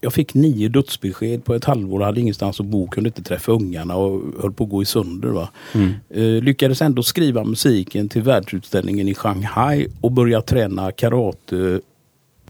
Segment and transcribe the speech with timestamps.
[0.00, 3.96] jag fick nio dödsbesked på ett halvår, hade ingenstans att bo, kunde inte träffa ungarna
[3.96, 5.28] och höll på att gå i sönder.
[5.28, 5.48] Va?
[5.72, 5.92] Mm.
[6.10, 11.80] Eh, lyckades ändå skriva musiken till världsutställningen i Shanghai och börja träna karate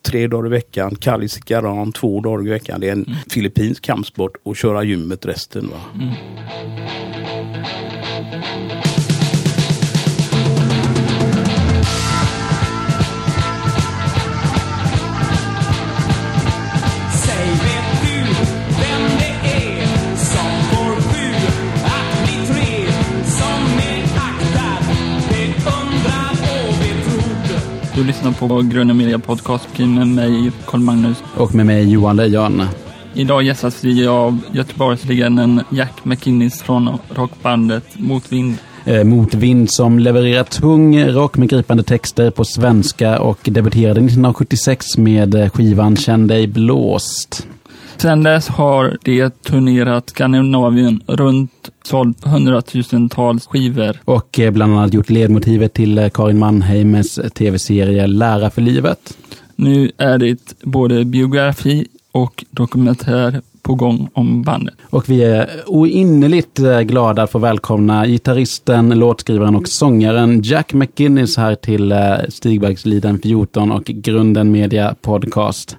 [0.02, 2.80] tre dagar i veckan, Kali Sikaran två dagar i veckan.
[2.80, 3.18] Det är en mm.
[3.30, 5.68] filippinsk kampsport och köra gymmet resten.
[5.68, 5.80] Va?
[5.94, 6.14] Mm.
[28.00, 31.22] Du lyssnar på Gröna Media Podcast med mig, Carl Magnus.
[31.36, 32.62] Och med mig, Johan Lejon.
[33.14, 38.54] Idag gästas vi av Göteborgslegenden Jack McInnes från rockbandet Motvind.
[38.84, 45.52] Eh, Motvind som levererar tung rock med gripande texter på svenska och debuterade 1976 med
[45.54, 47.46] skivan Känn dig blåst.
[48.00, 53.96] Sedan dess har de turnerat Skandinavien runt, sålt hundratusentals skivor.
[54.04, 59.18] Och eh, bland annat gjort ledmotivet till eh, Karin Mannheimes tv-serie Lära för livet.
[59.56, 64.74] Nu är det både biografi och dokumentär på gång om bandet.
[64.90, 71.36] Och vi är oinnerligt eh, glada att få välkomna gitarristen, låtskrivaren och sångaren Jack McGinnis
[71.36, 71.94] här till
[72.28, 75.76] Stigbergsliden 14 och Grunden Media Podcast.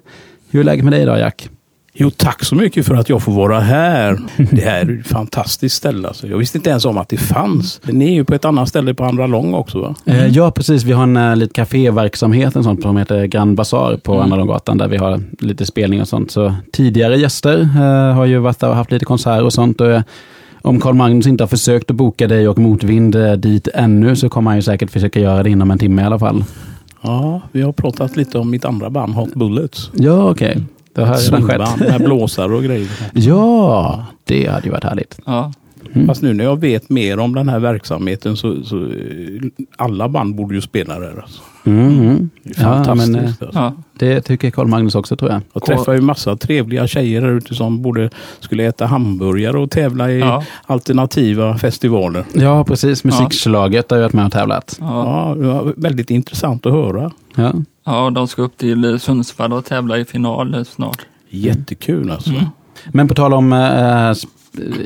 [0.50, 1.48] Hur är läget med dig idag Jack?
[1.94, 4.18] Jo, tack så mycket för att jag får vara här.
[4.50, 6.08] Det här är ett fantastiskt ställe.
[6.08, 6.26] Alltså.
[6.26, 7.80] Jag visste inte ens om att det fanns.
[7.84, 9.94] Ni är ju på ett annat ställe på Andra Lång också va?
[10.04, 10.32] Mm.
[10.32, 10.84] Ja, precis.
[10.84, 14.24] Vi har en uh, liten kaféverksamhet en sån, som heter Grand Bazaar på mm.
[14.24, 16.30] Andra Långgatan där vi har lite spelning och sånt.
[16.30, 19.80] Så tidigare gäster uh, har ju varit där och haft lite konserter och sånt.
[19.80, 20.02] Och,
[20.64, 24.50] om Carl Magnus inte har försökt att boka dig och Motvind dit ännu så kommer
[24.50, 26.44] han ju säkert försöka göra det inom en timme i alla fall.
[27.00, 29.90] Ja, vi har pratat lite om mitt andra band, Hot Bullets.
[29.94, 30.50] Ja, okej.
[30.50, 30.62] Okay.
[30.94, 31.78] Det har redan skett.
[31.78, 32.88] med blåsare och grejer.
[33.12, 35.18] Ja, det hade ju varit härligt.
[35.26, 35.52] Ja.
[35.92, 36.06] Mm.
[36.06, 38.92] Fast nu när jag vet mer om den här verksamheten så, så
[39.76, 41.20] alla band borde ju spela där.
[41.22, 41.42] Alltså.
[41.64, 42.30] Mm.
[42.42, 43.08] Det är fantastiskt.
[43.08, 43.50] Ja, men, alltså.
[43.52, 45.40] ja, det tycker Carl Magnus också tror jag.
[45.52, 50.10] Jag träffar ju massa trevliga tjejer där ute som borde skulle äta hamburgare och tävla
[50.10, 50.44] i ja.
[50.66, 52.24] alternativa festivaler.
[52.34, 53.04] Ja, precis.
[53.04, 54.76] Musikslaget har ju varit med och tävlat.
[54.80, 57.10] Ja, ja väldigt intressant att höra.
[57.34, 57.52] Ja.
[57.84, 61.06] ja, de ska upp till Sundsvall och tävla i final snart.
[61.28, 62.30] Jättekul alltså.
[62.30, 62.44] Mm.
[62.92, 64.12] Men på tal om, äh,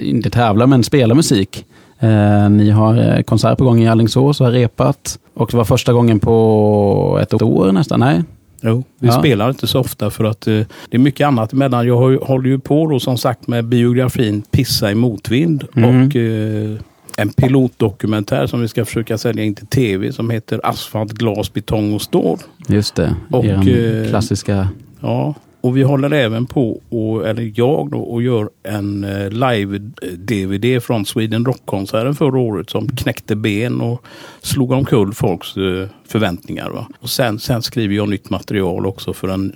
[0.01, 1.65] inte tävla, men spela musik.
[1.99, 5.19] Eh, ni har konsert på gång i Alingsås och har repat.
[5.35, 8.23] Och det var första gången på ett år nästan, nej?
[8.61, 9.13] Jo, vi ja.
[9.13, 10.53] spelar inte så ofta för att eh,
[10.91, 11.87] det är mycket annat emellan.
[11.87, 16.07] Jag har, håller ju på då som sagt med biografin Pissa i motvind mm.
[16.07, 16.79] och eh,
[17.17, 21.95] en pilotdokumentär som vi ska försöka sälja in till tv som heter Asfalt, glas, betong
[21.95, 22.39] och stål.
[22.69, 24.69] Just det, och, eh, klassiska...
[25.01, 25.35] Ja,
[25.67, 31.07] och vi håller även på, och, eller jag då, och gör en eh, live-DVD från
[31.07, 34.05] Sweden Rock-konserten förra året som knäckte ben och
[34.41, 36.71] slog omkull folks eh, förväntningar.
[36.71, 36.89] Va?
[37.01, 39.53] Och sen, sen skriver jag nytt material också för en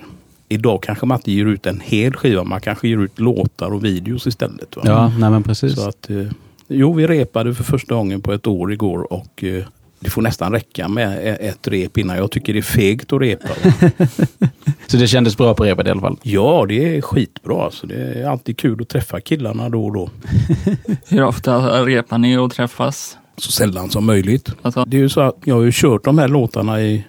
[0.53, 3.85] Idag kanske man inte ger ut en hel skiva, man kanske ger ut låtar och
[3.85, 4.77] videos istället.
[4.77, 4.83] Va?
[4.85, 5.75] Ja, nej men precis.
[5.75, 6.27] Så att, eh,
[6.69, 9.65] jo, vi repade för första gången på ett år igår och eh,
[10.01, 13.49] det får nästan räcka med ett rep innan jag tycker det är fegt att repa.
[14.87, 16.17] så det kändes bra på repet i alla fall?
[16.23, 17.65] Ja, det är skitbra.
[17.65, 17.87] Alltså.
[17.87, 20.11] Det är alltid kul att träffa killarna då och då.
[21.09, 23.17] Hur ofta repar ni och träffas?
[23.41, 24.53] så sällan som möjligt.
[24.63, 24.85] Alltså.
[24.85, 27.05] Det är ju så att jag har ju kört de här låtarna i,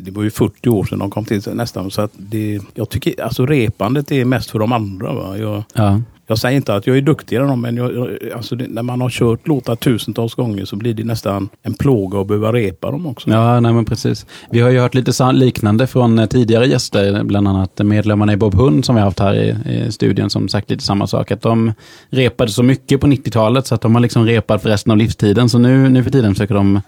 [0.00, 1.90] det var ju 40 år sedan de kom till nästan.
[1.90, 5.12] Så att det, jag tycker, alltså repandet är mest för de andra.
[5.12, 5.38] Va?
[5.38, 6.00] Jag, ja.
[6.26, 9.00] Jag säger inte att jag är duktigare än dem, men jag, alltså det, när man
[9.00, 13.06] har kört låtar tusentals gånger så blir det nästan en plåga att behöva repa dem
[13.06, 13.30] också.
[13.30, 14.26] Ja, nej men precis.
[14.50, 18.54] Vi har ju hört lite liknande från eh, tidigare gäster, bland annat medlemmarna i Bob
[18.54, 21.30] Hund som vi har haft här i, i studien som sagt lite samma sak.
[21.30, 21.72] Att de
[22.10, 25.48] repade så mycket på 90-talet så att de har liksom repat för resten av livstiden.
[25.48, 26.80] Så nu, nu för tiden försöker de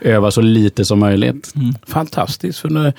[0.00, 1.52] öva så lite som möjligt.
[1.56, 1.74] Mm.
[1.86, 2.92] Fantastiskt, för när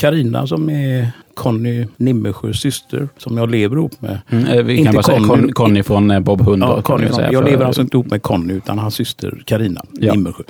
[0.00, 4.18] Karina som är Conny Nimmersjös syster som jag lever ihop med.
[4.30, 6.62] Mm, eh, vi kan bara Conny, säga Conny från eh, Bob Hund.
[6.62, 10.12] Ja, Conny, jag, jag lever alltså inte ihop med Conny utan hans syster Karina ja.
[10.12, 10.42] Nimmersjö.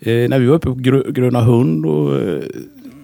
[0.00, 0.74] Eh, när vi var uppe på
[1.12, 2.42] Gröna Hund och eh,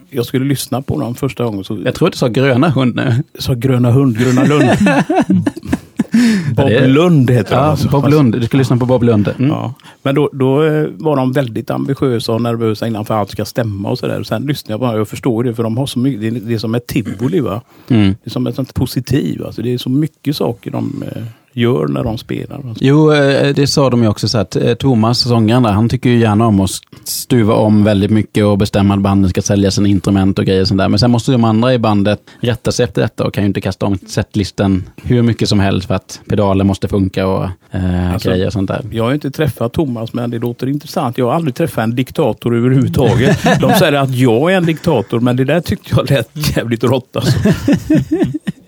[0.09, 1.63] jag skulle lyssna på dem första gången.
[1.63, 1.77] Så...
[1.85, 3.23] Jag tror att du sa Gröna Hund nu.
[3.33, 4.69] Jag sa Gröna Hund, Gröna Lund.
[6.55, 7.69] Bob Lund heter ja, han.
[7.69, 7.89] Alltså.
[7.89, 8.39] Bob Lund.
[8.39, 9.27] Du ska lyssna på Bob Lund.
[9.27, 9.49] Mm.
[9.49, 9.73] Ja.
[10.03, 13.89] Men då, då eh, var de väldigt ambitiösa och nervösa innan för allt ska stämma
[13.89, 14.23] och sådär.
[14.23, 16.21] Sen lyssnade jag bara jag förstår det för de har så mycket.
[16.21, 17.61] Det är, det är som ett tivoli va.
[17.87, 18.15] Mm.
[18.23, 19.45] Det är som ett sånt positiv.
[19.45, 21.23] Alltså, det är så mycket saker de eh,
[21.59, 22.61] gör när de spelar.
[22.79, 24.27] Jo, eh, det sa de ju också.
[24.27, 26.69] Så att eh, Thomas, sångaren där, han tycker ju gärna om att
[27.03, 30.65] stuva om väldigt mycket och bestämma att bandet ska sälja sina instrument och grejer.
[30.65, 30.89] Sånt där.
[30.89, 33.61] Men sen måste de andra i bandet rätta sig efter detta och kan ju inte
[33.61, 38.29] kasta om setlisten hur mycket som helst för att pedaler måste funka och eh, alltså,
[38.29, 38.85] grejer och sånt där.
[38.91, 41.17] Jag har inte träffat Thomas, men det låter intressant.
[41.17, 43.43] Jag har aldrig träffat en diktator överhuvudtaget.
[43.61, 47.15] de säger att jag är en diktator, men det där tyckte jag lät jävligt rått
[47.15, 47.37] alltså.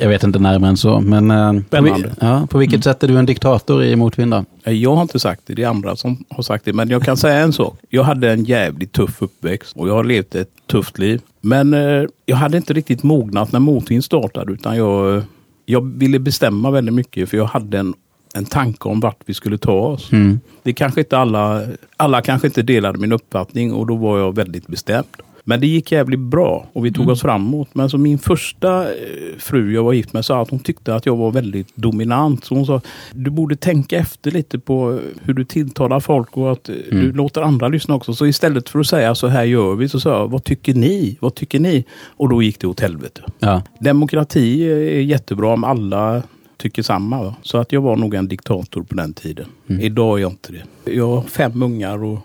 [0.00, 2.82] Jag vet inte närmare än så, men eh, på, ja, på vilket mm.
[2.82, 4.44] sätt är du en diktator i Motvind då?
[4.70, 6.72] Jag har inte sagt det, det är andra som har sagt det.
[6.72, 7.78] Men jag kan säga en sak.
[7.88, 11.20] Jag hade en jävligt tuff uppväxt och jag har levt ett tufft liv.
[11.40, 15.22] Men eh, jag hade inte riktigt mognat när Motvind startade utan jag,
[15.66, 17.94] jag ville bestämma väldigt mycket för jag hade en
[18.34, 20.12] en tanke om vart vi skulle ta oss.
[20.12, 20.40] Mm.
[20.62, 21.62] Det kanske inte alla,
[21.96, 25.06] alla kanske inte delade min uppfattning och då var jag väldigt bestämd.
[25.44, 27.12] Men det gick jävligt bra och vi tog mm.
[27.12, 27.68] oss framåt.
[27.72, 28.94] Men så min första eh,
[29.38, 32.44] fru jag var gift med sa att hon tyckte att jag var väldigt dominant.
[32.44, 32.80] Så hon sa,
[33.12, 37.04] du borde tänka efter lite på hur du tilltalar folk och att eh, mm.
[37.04, 38.14] du låter andra lyssna också.
[38.14, 41.16] Så istället för att säga så här gör vi, så sa jag, vad tycker ni?
[41.20, 41.84] Vad tycker ni?
[42.16, 43.22] Och då gick det åt helvete.
[43.38, 43.62] Ja.
[43.78, 46.22] Demokrati är jättebra om alla
[46.56, 47.22] tycker samma.
[47.22, 47.34] Va?
[47.42, 49.46] Så att jag var nog en diktator på den tiden.
[49.66, 49.82] Mm.
[49.82, 50.92] Idag är jag inte det.
[50.92, 52.18] Jag har fem ungar och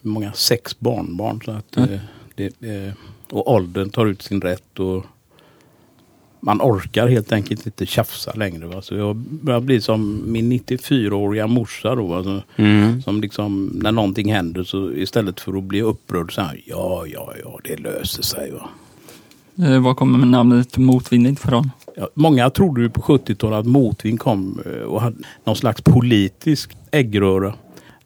[0.00, 1.40] många sex barnbarn.
[1.44, 1.98] Så att, mm.
[2.34, 2.94] Det, det,
[3.30, 4.78] och åldern tar ut sin rätt.
[4.78, 5.06] och
[6.44, 8.66] man orkar helt enkelt inte tjafsa längre.
[8.66, 8.82] Va?
[8.82, 12.14] Så jag börjar bli som min 94-åriga morsa då.
[12.14, 13.02] Alltså, mm.
[13.02, 17.32] Som liksom, när någonting händer så istället för att bli upprörd så här, ja, ja,
[17.44, 18.52] ja, det löser sig.
[18.52, 18.68] Va?
[19.66, 21.70] Eh, var kommer namnet Motvind ifrån?
[21.96, 26.76] Ja, många trodde ju på 70-talet att motvind kom eh, och hade någon slags politisk
[26.90, 27.54] äggröra.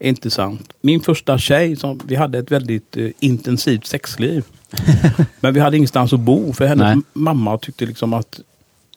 [0.00, 0.72] Inte sant.
[0.80, 4.44] Min första tjej, som, vi hade ett väldigt eh, intensivt sexliv.
[5.40, 7.04] Men vi hade ingenstans att bo för hennes Nej.
[7.12, 8.40] mamma tyckte liksom att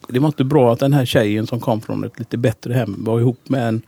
[0.08, 2.96] det var inte bra att den här tjejen som kom från ett lite bättre hem
[2.98, 3.82] var ihop med en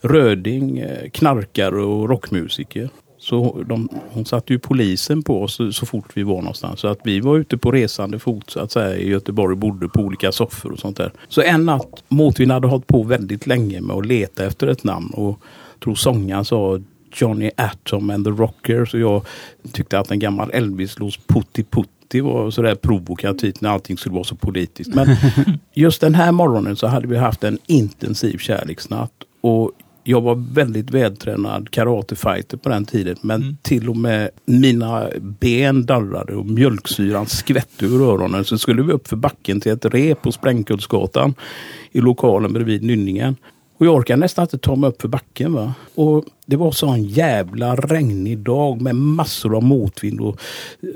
[0.00, 2.90] röding, eh, knarkare och rockmusiker.
[3.18, 6.80] Så de, hon satte ju polisen på oss så, så, fort vi var någonstans.
[6.80, 9.88] Så att vi var ute på resande fot så att säga i Göteborg och bodde
[9.88, 11.12] på olika soffor och sånt där.
[11.28, 15.10] Så en natt, Motvind hade hållit på väldigt länge med att leta efter ett namn.
[15.14, 15.40] Och
[15.82, 16.80] tror sångaren sa
[17.14, 18.94] Johnny Atom and the Rockers.
[18.94, 19.22] Och jag
[19.72, 24.36] tyckte att en gammal Elvis-låt Putti Putti var sådär provokativt när allting skulle vara så
[24.36, 24.94] politiskt.
[24.94, 25.16] Men
[25.74, 29.12] just den här morgonen så hade vi haft en intensiv kärleksnatt.
[29.40, 29.72] Och
[30.04, 33.16] jag var väldigt vältränad karatefighter på den tiden.
[33.20, 33.56] Men mm.
[33.62, 38.44] till och med mina ben darrade och mjölksyran skvätte ur öronen.
[38.44, 41.34] Så skulle vi upp för backen till ett rep på Sprängkullsgatan
[41.92, 43.36] i lokalen bredvid Nynningen.
[43.82, 45.52] Och jag orkade nästan inte ta mig upp för backen.
[45.52, 45.74] Va?
[45.94, 50.40] Och det var så en jävla regnig dag med massor av motvind och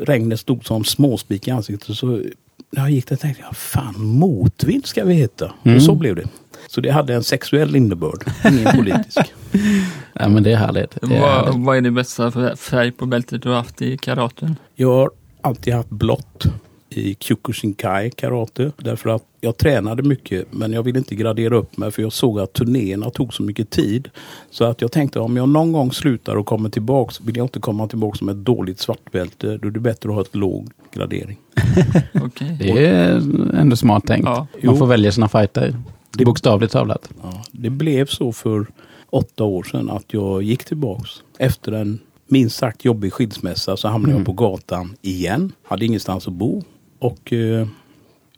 [0.01, 1.97] regnet stod som småspik i ansiktet.
[1.97, 5.53] Så när jag gick där tänkte jag, fan motvind ska vi heta.
[5.63, 5.77] Mm.
[5.77, 6.29] Och så blev det.
[6.69, 9.19] Så det hade en sexuell innebörd, ingen politisk.
[10.13, 10.99] ja, men det är härligt.
[11.01, 11.67] Det är vad, härligt.
[11.67, 14.57] vad är det bästa färg på bältet du har haft i karaten?
[14.75, 15.11] Jag har
[15.41, 16.47] alltid haft blått
[16.91, 18.73] i Kyokushinkai karate.
[18.77, 22.41] Därför att jag tränade mycket men jag ville inte gradera upp mig för jag såg
[22.41, 24.09] att turnéerna tog så mycket tid.
[24.51, 27.61] Så att jag tänkte om jag någon gång slutar och kommer tillbaks vill jag inte
[27.61, 29.57] komma tillbaks med ett dåligt svartbälte.
[29.57, 31.39] Då är det bättre att ha ett låg gradering.
[32.25, 32.57] okay.
[32.59, 33.15] Det är
[33.55, 34.27] ändå smart tänkt.
[34.27, 34.47] Ja.
[34.63, 35.77] Man får välja sina fighter.
[36.17, 37.11] Det, Bokstavligt talat.
[37.23, 38.67] Ja, det blev så för
[39.11, 41.11] åtta år sedan att jag gick tillbaks.
[41.39, 41.99] Efter en
[42.29, 44.21] minst sagt jobbig skilsmässa så hamnade mm.
[44.21, 45.53] jag på gatan igen.
[45.63, 46.63] Hade ingenstans att bo.
[46.99, 47.67] Och eh,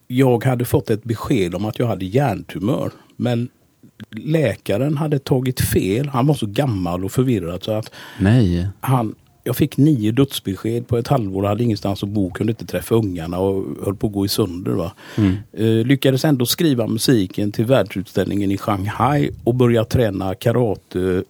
[0.06, 2.90] jag hade fått ett besked om att jag hade hjärntumör.
[3.16, 3.48] Men
[4.10, 6.08] läkaren hade tagit fel.
[6.08, 8.68] Han var så gammal och förvirrad så att Nej.
[8.80, 9.14] han
[9.48, 13.38] jag fick nio dödsbesked på ett halvår, hade ingenstans att bo, kunde inte träffa ungarna
[13.38, 14.72] och höll på att gå i sönder.
[14.72, 14.92] Va?
[15.16, 15.36] Mm.
[15.52, 21.22] Eh, lyckades ändå skriva musiken till världsutställningen i Shanghai och börja träna karate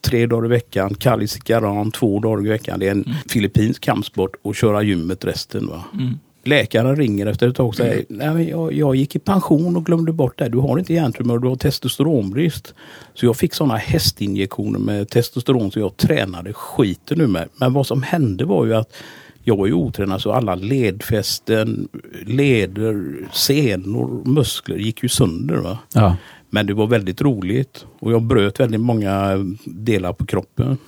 [0.00, 2.80] tre dagar i veckan, Kali Sikaran två dagar i veckan.
[2.80, 3.16] Det är en mm.
[3.28, 5.66] filippinsk kampsport och köra gymmet resten.
[5.66, 5.84] Va?
[5.94, 6.18] Mm.
[6.44, 8.34] Läkaren ringer efter ett tag och säger mm.
[8.34, 10.48] Nej, jag, jag gick i pension och glömde bort det.
[10.48, 12.74] Du har inte hjärntumör, du har testosteronbrist.
[13.14, 17.48] Så jag fick sådana hästinjektioner med testosteron så jag tränade skiten nu med.
[17.56, 18.92] Men vad som hände var ju att
[19.46, 21.88] jag var ju otränad så alla ledfästen,
[22.26, 25.56] leder, senor, muskler gick ju sönder.
[25.56, 25.78] Va?
[25.94, 26.16] Ja.
[26.50, 30.78] Men det var väldigt roligt och jag bröt väldigt många delar på kroppen.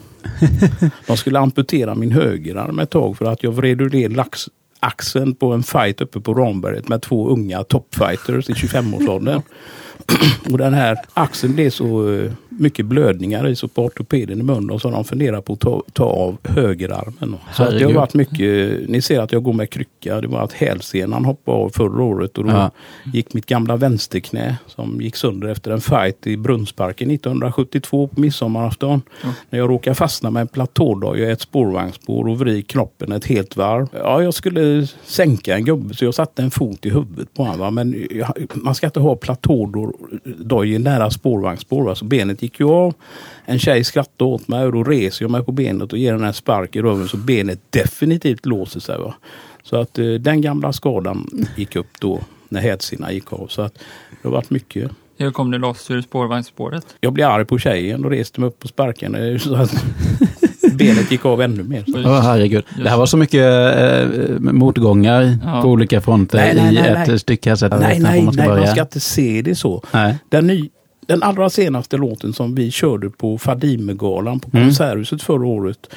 [1.07, 4.49] De skulle amputera min högerarm ett tag för att jag vred ur det lax,
[4.87, 9.43] axeln på en fight uppe på Ramberget med två unga topfighters i 25-årsåldern.
[10.53, 14.71] och den här axeln blev så eh, mycket blödningar i så på ortopeden i munnen
[14.71, 17.37] och så har de funderat på att ta, ta av högerarmen.
[17.53, 20.21] Så att det har varit mycket, ni ser att jag går med krycka.
[20.21, 22.71] Det var att hälsenan hoppade av förra året och då ja.
[23.13, 29.03] gick mitt gamla vänsterknä som gick sönder efter en fight i Brunnsparken 1972 på midsommarafton.
[29.23, 29.29] Ja.
[29.51, 33.57] När jag råkade fastna med en platådoja i ett spårvagnsspår och vrid knoppen ett helt
[33.57, 33.89] varv.
[33.93, 37.75] Ja, jag skulle sänka en gubbe så jag satte en fot i huvudet på honom.
[37.75, 38.07] Men
[38.55, 41.95] man ska inte ha platådojor nära spårvagnsspår.
[41.95, 42.95] Så benet gick ju av.
[43.45, 46.25] En tjej skrattade åt mig och då reser jag mig på benet och ger den
[46.25, 48.99] en spark i röven så benet definitivt låser sig.
[48.99, 49.15] Va?
[49.63, 53.47] Så att eh, den gamla skadan gick upp då när hädsinan gick av.
[53.47, 53.75] Så att
[54.23, 54.91] det har varit mycket.
[55.19, 56.87] Hur kom det loss ur spårvagnsspåret?
[57.01, 59.39] Jag blev arg på tjejen och reste mig upp på sparken.
[59.41, 59.85] Så att
[60.73, 61.85] benet gick av ännu mer.
[61.89, 62.65] Åh oh, herregud.
[62.83, 63.45] Det här var så mycket
[63.77, 65.63] eh, motgångar ja.
[65.63, 67.57] på olika fronter nej, nej, nej, i ett stycke.
[67.61, 69.83] nej, nej, nej, man ska, man ska inte se det så.
[69.93, 70.19] Nej.
[70.29, 70.71] Den, ny,
[71.07, 74.67] den allra senaste låten som vi körde på Fadimegalan på mm.
[74.67, 75.89] Konserthuset förra året.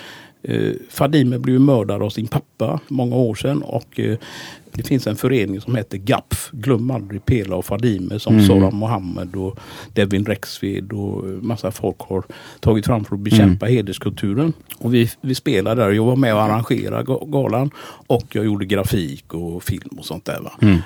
[0.43, 4.17] Eh, Fadime blev mördad av sin pappa många år sedan och eh,
[4.71, 8.47] det finns en förening som heter GAPF, Glöm aldrig Pela och Fadime som mm.
[8.47, 9.59] Soran Mohammed och
[9.93, 12.23] Devin Rexved och massa folk har
[12.59, 13.77] tagit fram för att bekämpa mm.
[13.77, 14.53] hederskulturen.
[14.77, 17.71] Och vi, vi spelade där, jag var med och arrangerade galan
[18.07, 20.51] och jag gjorde grafik och film och sånt där.
[20.61, 20.77] Mm.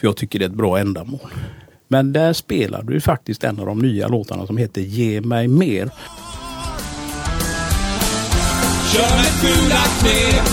[0.00, 1.30] För jag tycker det är ett bra ändamål.
[1.92, 5.90] Men där spelade du faktiskt en av de nya låtarna som heter Ge mig mer.
[8.92, 10.48] Kör med fula knep,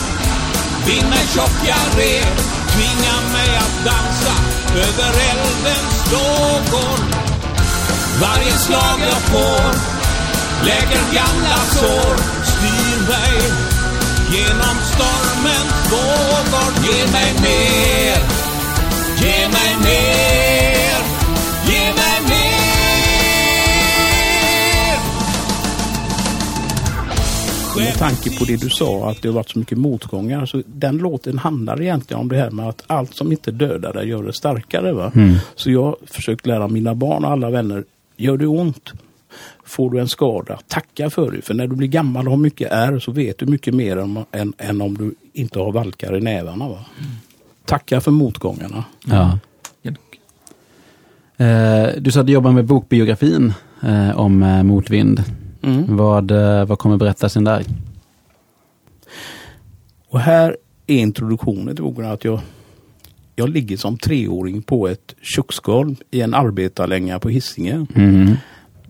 [0.88, 2.38] vinn mig tjocka rep,
[2.74, 4.36] tvinga mig att dansa
[4.76, 7.00] över eldens lågor.
[8.22, 9.98] Varje slag jag får
[10.66, 12.16] läker gamla sår,
[12.52, 13.38] styr mig
[14.32, 16.72] genom stormens vågor.
[16.86, 18.20] Ge mig mer,
[19.22, 20.27] ge mig mer,
[27.78, 30.46] med tanke på det du sa att det har varit så mycket motgångar.
[30.46, 34.08] Så den låten handlar egentligen om det här med att allt som inte dödar dig
[34.08, 34.94] gör det starkare.
[34.94, 35.12] Va?
[35.16, 35.36] Mm.
[35.56, 37.84] Så jag har försökt lära mina barn och alla vänner,
[38.18, 38.94] gör det ont
[39.66, 41.42] Får du en skada, tacka för det.
[41.42, 44.26] För när du blir gammal och har mycket ärr så vet du mycket mer än,
[44.32, 46.70] än, än om du inte har valkar i nävarna.
[46.70, 46.86] Va?
[47.00, 47.12] Mm.
[47.66, 48.84] Tacka för motgångarna.
[49.06, 49.40] Ja.
[51.38, 53.54] Eh, du sa att du jobbar med bokbiografin
[53.84, 55.24] eh, om eh, motvind.
[55.62, 55.98] Mm.
[55.98, 57.64] Vad, eh, vad kommer berättas där?
[60.10, 62.40] Och här är introduktionen till boken att jag,
[63.36, 67.88] jag ligger som treåring på ett köksgolv i en arbetarlänga på Hisingen.
[67.96, 68.36] Mm.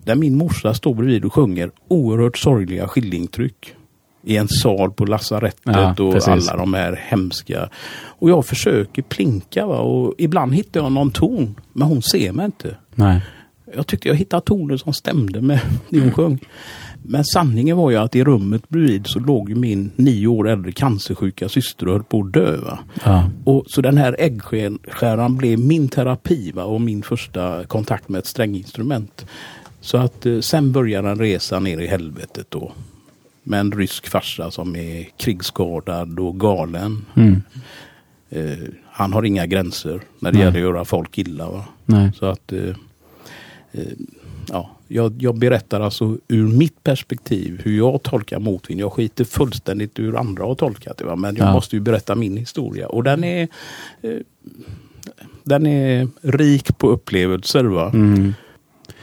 [0.04, 3.74] Där min morsa står bredvid och sjunger oerhört sorgliga skillingtryck.
[4.22, 6.28] I en sal på lasarettet ja, och precis.
[6.28, 7.68] alla de här hemska.
[8.04, 9.78] Och jag försöker plinka va?
[9.78, 11.54] och ibland hittar jag någon ton.
[11.72, 12.76] Men hon ser mig inte.
[12.94, 13.22] Nej.
[13.74, 16.38] Jag tyckte jag hittade toner som stämde med det hon sjöng.
[17.02, 21.48] Men sanningen var ju att i rummet bredvid så låg min nio år äldre cancersjuka
[21.48, 22.58] syster och höll på att dö.
[23.04, 23.30] Ja.
[23.44, 26.64] Och, så den här äggskäran blev min terapi va?
[26.64, 29.26] och min första kontakt med ett stränginstrument.
[29.80, 32.72] Så att eh, sen började en resa ner i helvetet då.
[33.42, 37.04] Med en rysk farsa som är krigsskadad och galen.
[37.16, 37.42] Mm.
[38.30, 40.46] Eh, han har inga gränser när det Nej.
[40.46, 41.50] gäller att göra folk illa.
[41.50, 41.64] Va?
[42.18, 42.74] Så att Eh,
[44.48, 48.80] ja, jag, jag, berättar alltså ur mitt perspektiv hur jag tolkar motvind.
[48.80, 51.04] Jag skiter fullständigt ur andra har tolkat det.
[51.04, 51.16] Va?
[51.16, 51.52] Men jag ja.
[51.52, 52.88] måste ju berätta min historia.
[52.88, 53.48] Och den är,
[54.02, 54.10] eh,
[55.44, 57.64] den är rik på upplevelser.
[57.64, 57.90] Va?
[57.94, 58.34] Mm.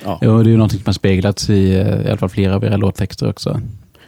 [0.03, 0.19] Ja.
[0.21, 2.63] Jo, det är ju någonting som har speglats i, eh, i alla fall flera av
[2.63, 3.61] era låttexter också.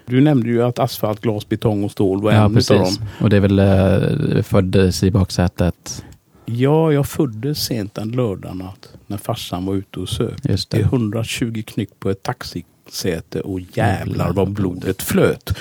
[0.05, 2.71] Du nämnde ju att asfalt, glas, betong och stål var ja, en precis.
[2.71, 2.95] av dem.
[3.21, 6.03] Och det är väl eh, föddes i baksätet
[6.51, 10.43] Ja, jag föddes sent en lördag natt när farsan var ute och söp.
[10.43, 10.69] Det.
[10.69, 15.57] det är 120 knyck på ett taxisäte och jävlar vad blodet flöt.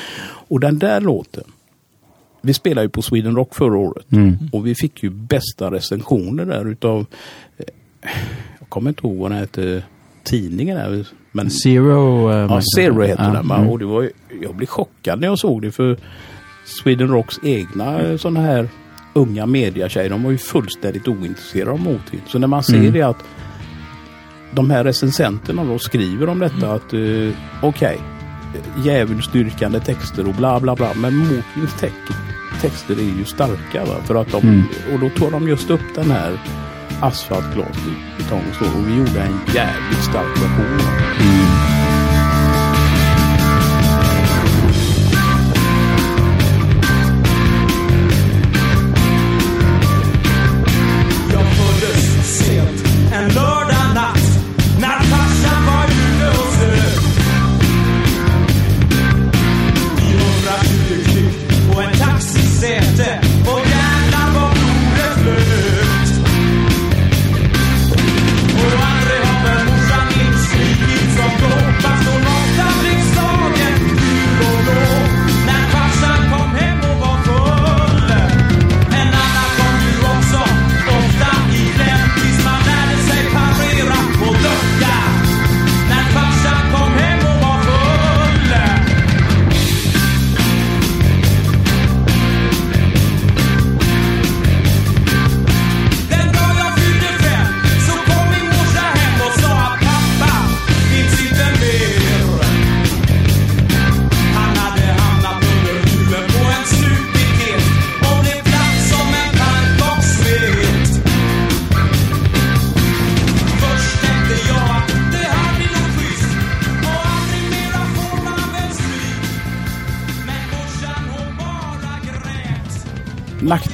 [0.49, 1.45] Och den där låten,
[2.41, 4.37] vi spelade ju på Sweden Rock förra året mm.
[4.53, 7.07] och vi fick ju bästa recensioner där utav,
[7.59, 7.67] eh,
[8.59, 9.83] jag kommer inte ihåg vad den hette,
[10.25, 11.07] tidningen där.
[11.33, 12.31] Men, Zero?
[12.31, 13.51] Uh, ja, Zero heter uh, den.
[13.51, 13.69] Mm.
[13.69, 14.11] Och det var,
[14.43, 15.97] jag blev chockad när jag såg det för
[16.65, 18.69] Sweden Rocks egna sådana här
[19.17, 22.23] unga mediatjejer, de var ju fullständigt ointresserade av motvind.
[22.27, 22.93] Så när man ser mm.
[22.93, 23.25] det att
[24.51, 27.33] de här recensenterna då skriver om detta att uh,
[27.63, 30.95] okej, okay, djävulsdyrkande texter och bla bla bla.
[30.95, 31.89] Men motvinds te
[32.61, 33.85] texter är ju starka.
[33.85, 33.95] Va?
[34.05, 34.65] För att de, mm.
[34.95, 36.39] Och då tar de just upp den här
[37.01, 37.79] asfaltglas,
[38.19, 40.81] betong och, och vi gjorde en jävligt stark version.
[41.21, 41.46] Mm.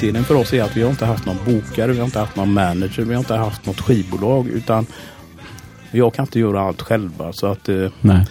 [0.03, 2.37] Nackdelen för oss är att vi har inte haft någon bokare, vi har inte haft
[2.37, 4.87] någon manager, vi har inte haft något skivbolag utan
[5.91, 7.33] jag kan inte göra allt själva.
[7.33, 8.27] Så att eh, Nej.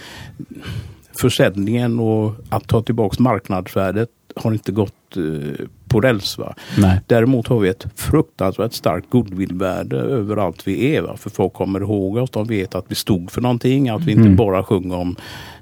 [1.21, 6.37] försäljningen och att ta tillbaks marknadsvärdet har inte gått eh, på räls.
[6.37, 6.53] Va?
[6.77, 6.99] Nej.
[7.07, 11.01] Däremot har vi ett fruktansvärt starkt goodwillvärde över allt vi är.
[11.01, 11.17] Va?
[11.17, 14.21] För folk kommer ihåg oss, de vet att vi stod för någonting, att vi inte
[14.23, 14.35] Mm.
[14.35, 15.15] bara sjunger om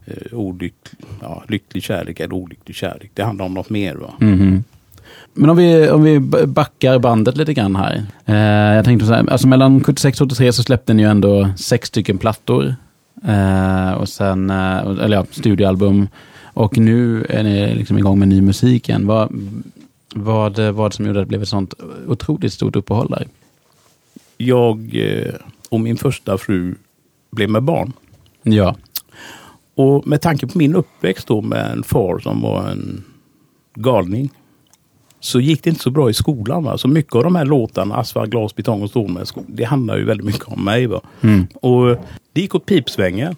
[0.05, 0.75] eh, olyck,
[1.21, 3.11] ja, lycklig kärlek eller olycklig kärlek.
[3.13, 3.95] Det handlar om något mer.
[3.95, 4.13] Va?
[4.19, 4.63] Mhm.
[5.33, 8.05] Men om vi, om vi backar bandet lite grann här.
[8.25, 11.49] Eh, jag tänkte så här, alltså mellan 76 och 83 så släppte ni ju ändå
[11.57, 12.75] sex stycken plattor.
[13.27, 16.07] Eh, och sen, eh, eller ja, studioalbum.
[16.43, 19.07] Och nu är ni liksom igång med ny musik igen.
[19.07, 19.29] Vad,
[20.15, 21.73] vad var det som gjorde att det blev ett sånt
[22.07, 23.27] otroligt stort uppehåll där?
[24.37, 25.33] Jag eh,
[25.69, 26.75] och min första fru
[27.31, 27.93] blev med barn.
[28.43, 28.75] Ja.
[29.75, 33.03] Och med tanke på min uppväxt då med en far som var en
[33.75, 34.29] galning.
[35.19, 36.63] Så gick det inte så bra i skolan.
[36.63, 36.77] Va?
[36.77, 40.25] Så mycket av de här låtarna, asfalt, glas, betong och stålmäsk, det handlar ju väldigt
[40.25, 40.87] mycket om mig.
[40.87, 41.01] Va?
[41.21, 41.47] Mm.
[41.53, 41.97] Och
[42.33, 43.35] det gick åt pipsvängen.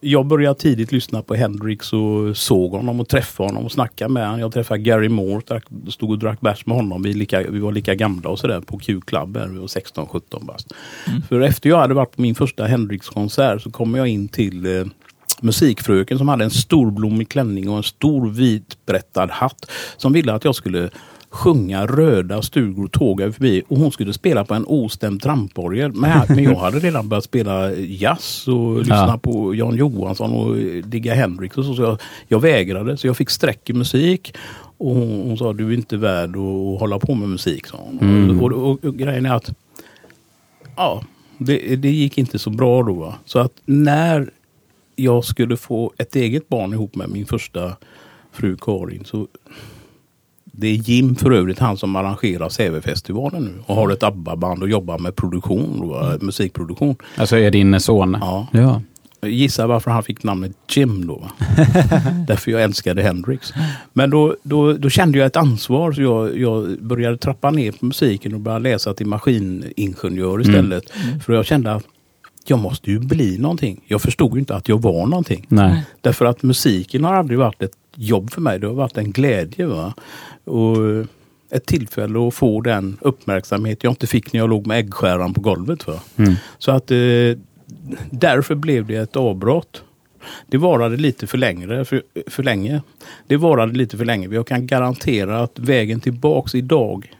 [0.00, 4.26] Jag började tidigt lyssna på Hendrix och såg honom och träffade honom och snackade med
[4.26, 4.40] honom.
[4.40, 7.02] Jag träffade Gary Moore, drack, stod och drack bärs med honom.
[7.02, 9.36] Vi, lika, vi var lika gamla och sådär på Q-club.
[9.52, 10.72] Vi var 16-17 bast.
[11.28, 14.84] För efter jag hade varit på min första Hendrix-konsert så kom jag in till eh,
[15.42, 19.70] musikfröken som hade en stor blommig klänning och en stor vitbrättad hatt.
[19.96, 20.90] Som ville att jag skulle
[21.30, 25.92] sjunga röda stugor tågade förbi och hon skulle spela på en ostämd tramporgel.
[25.92, 29.18] Men, men jag hade redan börjat spela jazz och lyssna Ja.
[29.22, 30.56] på Jan Johansson och
[30.88, 31.74] digga Hendrix och så.
[31.74, 31.98] så jag,
[32.28, 34.34] jag vägrade så jag fick streck i musik.
[34.78, 37.66] Och hon, hon sa du är inte värd att hålla på med musik.
[37.66, 37.98] Sa hon.
[38.00, 38.40] Mm.
[38.40, 39.50] Och, och, och, grejen är att
[40.76, 41.02] ja,
[41.38, 42.92] det, det gick inte så bra då.
[42.92, 43.14] Va?
[43.24, 44.30] Så att när
[44.98, 47.72] jag skulle få ett eget barn ihop med min första
[48.32, 49.26] fru Karin så
[50.44, 54.68] det är Jim för övrigt, han som arrangerar Sävefestivalen nu och har ett ABBA-band och
[54.68, 56.18] jobbar med produktion, då, Mm.
[56.26, 56.96] musikproduktion.
[57.16, 58.16] Alltså är din son?
[58.20, 58.46] Ja.
[58.52, 58.82] Ja.
[59.28, 61.22] Gissa varför han fick namnet Jim då.
[62.28, 63.52] Därför jag älskade Hendrix.
[63.92, 67.86] Men då, då, då kände jag ett ansvar så jag, jag började trappa ner på
[67.86, 70.82] musiken och började läsa till maskiningenjör istället.
[71.26, 71.84] För jag kände att
[72.50, 73.80] jag måste ju bli någonting.
[73.86, 75.46] Jag förstod ju inte att jag var någonting.
[75.48, 75.82] Nej.
[76.00, 78.58] Därför att musiken har aldrig varit ett jobb för mig.
[78.58, 79.66] Det har varit en glädje.
[79.66, 79.94] Va?
[80.44, 80.76] Och
[81.50, 85.40] ett tillfälle att få den uppmärksamhet jag inte fick när jag låg med äggskäran på
[85.40, 85.86] golvet.
[85.86, 86.00] Va?
[86.16, 86.34] Mm.
[86.58, 86.96] Så att eh,
[88.10, 89.82] därför blev det ett avbrott.
[90.46, 92.82] Det varade lite för, längre, för, för länge.
[93.26, 94.28] Det varade lite för länge.
[94.28, 97.12] Jag kan garantera att vägen tillbaks idag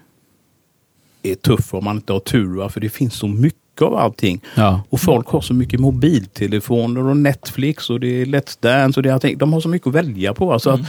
[1.23, 2.57] är tuff om man inte har tur.
[2.57, 2.69] Va?
[2.69, 4.41] För det finns så mycket av allting.
[4.55, 4.83] Ja.
[4.91, 9.11] Och folk har så mycket mobiltelefoner och Netflix och det är Let's Dance och det
[9.11, 9.39] allting.
[9.39, 10.53] De har så mycket att välja på.
[10.53, 10.81] Alltså att,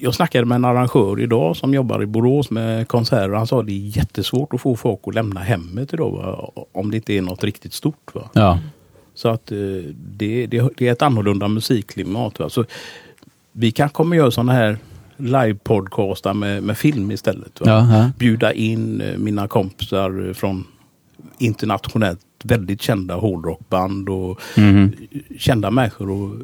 [0.00, 3.34] jag snackade med en arrangör idag som jobbar i Borås med konserter.
[3.34, 6.10] Han sa att det är jättesvårt att få folk att lämna hemmet idag.
[6.10, 6.50] Va?
[6.72, 8.14] Om det inte är något riktigt stort.
[8.14, 8.30] Va?
[8.32, 8.58] Ja.
[9.14, 9.58] Så att eh,
[9.96, 12.38] det, det, det är ett annorlunda musikklimat.
[12.38, 12.48] Va?
[12.48, 12.64] Så
[13.52, 14.78] vi kan kommer göra sådana här
[15.16, 17.60] live-podcastar med, med film istället.
[17.60, 17.66] Va?
[17.66, 18.10] Ja, ja.
[18.18, 20.64] Bjuda in eh, mina kompisar från
[21.38, 24.92] internationellt väldigt kända hårdrockband och Mhm.
[25.38, 26.36] kända människor och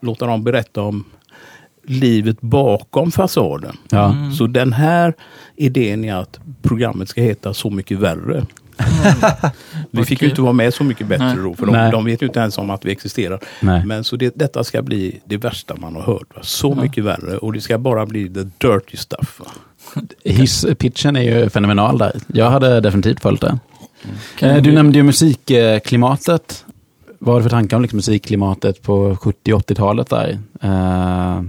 [0.00, 1.04] låta dem berätta om
[1.84, 3.76] livet bakom fasaden.
[3.90, 4.14] Ja.
[4.38, 5.14] Så den här
[5.56, 8.46] idén är att programmet ska heta Så mycket värre.
[9.90, 11.36] Vi fick ju inte vara med Så mycket bättre Nej.
[11.36, 13.40] då, för de, de vet ju inte ens om att vi existerar.
[13.60, 13.86] Nej.
[13.86, 16.34] Men så det, detta ska bli det värsta man har hört.
[16.36, 16.40] Va?
[16.42, 19.40] Så mycket värre och det ska bara bli the dirty stuff.
[20.24, 22.12] Hisspitchen är ju fenomenal där.
[22.26, 23.58] Jag hade definitivt följt det.
[24.40, 26.64] Eh, Du nämnde ju musikklimatet.
[27.18, 30.28] Vad har du för tankar om liksom musikklimatet på 70 80-talet där?
[30.62, 31.42] Eh,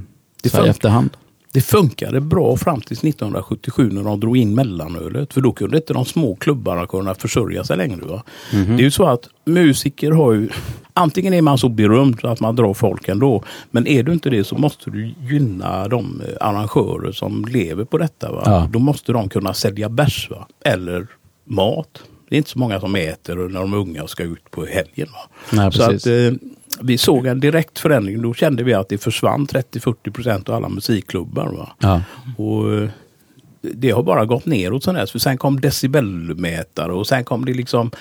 [0.44, 1.10] Det så här i fun- efterhand.
[1.54, 5.34] Det funkade bra fram till 1977 när de drog in mellanölet.
[5.34, 8.02] För då kunde inte de små klubbarna kunna försörja sig längre.
[8.06, 8.24] Va?
[8.54, 8.78] Mhm.
[8.78, 10.50] Det är ju så att musiker har ju...
[10.94, 13.44] Antingen är man så berömd att man drar folk ändå.
[13.72, 17.98] Men är du inte det så måste du gynna de eh, arrangörer som lever på
[17.98, 18.32] detta.
[18.32, 18.42] Va?
[18.46, 18.68] Ja.
[18.72, 20.30] Då måste de kunna sälja bärs
[20.66, 21.08] eller
[21.46, 22.04] mat.
[22.32, 24.66] Det är inte så många som äter när de är unga och ska ut på
[24.66, 25.08] helgen.
[25.52, 26.32] Nej, Så att, eh,
[26.82, 28.22] vi såg en direkt förändring.
[28.22, 31.74] Då kände vi att det försvann 30-40 procent av alla musikklubbar.
[31.80, 32.02] Ja.
[32.38, 32.90] Och eh,
[33.62, 35.12] det har bara gått neråt sen dess.
[35.12, 37.92] För sen kom decibelmätare och sen kom det liksom...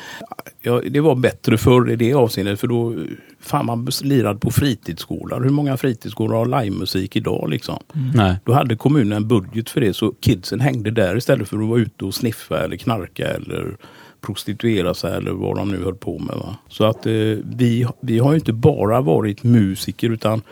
[0.63, 2.95] Ja, det var bättre förr i det avseendet för då...
[3.41, 5.41] Fan man lirade på fritidsgårdar.
[5.41, 7.79] Hur många fritidsgårdar har livemusik idag liksom?
[8.15, 8.37] Nej.
[8.45, 11.81] Då hade kommunen en budget för det så kidsen hängde där istället för att vara
[11.81, 13.77] ute och sniffa eller knarka eller
[14.21, 16.37] prostituera sig eller vad de nu höll på med.
[16.37, 16.57] Va?
[16.69, 20.43] Så att eh, vi, vi har ju inte bara varit musiker utan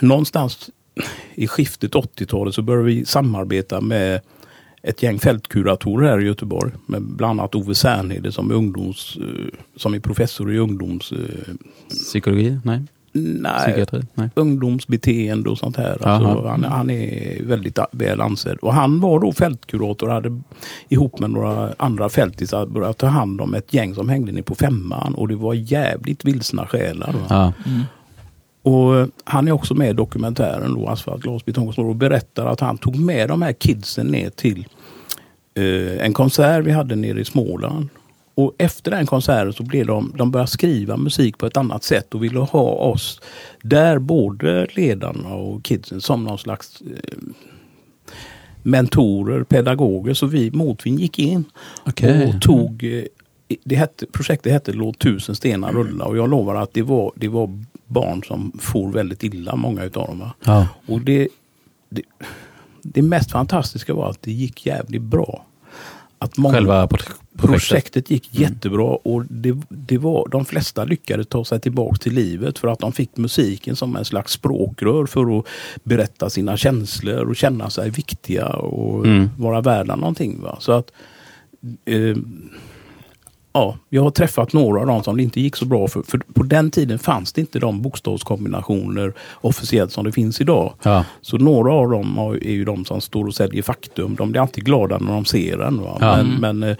[0.00, 0.70] någonstans
[1.34, 4.20] i skiftet 80-talet så började vi samarbeta med
[4.82, 6.72] ett gäng fältkuratorer här i Göteborg.
[6.86, 9.24] Med bland annat Ove Särnhede som är, ungdoms, eh,
[9.76, 12.48] som är professor i ungdomspsykologi.
[12.48, 12.82] Eh, Nej.
[13.16, 14.02] Nej, Psykiatri?
[14.14, 14.28] Nej.
[14.34, 16.08] ungdomsbeteende och sånt här.
[16.08, 18.58] Alltså, han, han är väldigt väl ansedd.
[18.58, 20.40] Och han var då fältkurator och hade
[20.88, 24.54] ihop med några andra fältisar börjat ta hand om ett gäng som hängde ner på
[24.54, 25.14] femman.
[25.14, 27.12] Och det var jävligt vilsna själar.
[27.12, 27.52] Va?
[27.64, 27.72] Ja.
[28.62, 32.46] Och eh, han är också med i dokumentären då, Asfalt, glas, betong och och berättar
[32.46, 34.66] att han tog med de här kidsen ner till
[35.54, 37.88] eh, en konsert vi hade nere i Småland.
[38.36, 42.14] Och efter den konserten så blev de, de började skriva musik på ett annat sätt
[42.14, 43.20] och ville ha oss
[43.62, 47.18] där, både ledarna och kidsen, som någon slags eh,
[48.62, 50.14] mentorer, pedagoger.
[50.14, 51.44] Så vi, Motvind, gick in
[51.84, 52.26] Okej.
[52.26, 53.04] och tog eh,
[53.64, 57.28] det hette, projektet hette Låt tusen stenar rulla och jag lovar att det var, det
[57.28, 60.30] var barn som for väldigt illa, många utav dem.
[60.44, 60.68] Ja.
[60.86, 61.28] Och det,
[61.88, 62.02] det,
[62.82, 65.44] det mest fantastiska var att det gick jävligt bra.
[66.18, 66.88] Att många, Själva
[67.36, 67.68] projektet.
[67.70, 72.58] projektet gick jättebra och det, det var, de flesta lyckades ta sig tillbaka till livet
[72.58, 75.44] för att de fick musiken som en slags språkrör för att
[75.84, 79.30] berätta sina känslor och känna sig viktiga och Mm.
[79.38, 80.42] vara värda någonting.
[80.42, 80.56] Va?
[80.60, 80.90] Så att
[81.84, 82.16] eh,
[83.52, 86.02] Ja, jag har träffat några av dem som det inte gick så bra för.
[86.02, 90.72] För på den tiden fanns det inte de bokstavskombinationer officiellt som det finns idag.
[90.82, 91.04] Ja.
[91.20, 94.14] Så några av dem är ju de som står och säljer faktum.
[94.14, 95.80] De blir alltid glada när de ser den.
[95.82, 95.98] Va?
[96.00, 96.16] Ja.
[96.22, 96.76] Men, men eh,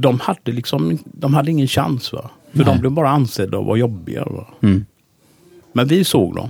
[0.00, 2.12] de hade liksom de hade ingen chans.
[2.12, 2.30] Va?
[2.50, 2.66] För Nej.
[2.66, 4.24] de blev bara ansedda och var jobbiga.
[4.24, 4.46] Va?
[4.62, 4.84] Mm.
[5.72, 6.48] Men vi såg dem.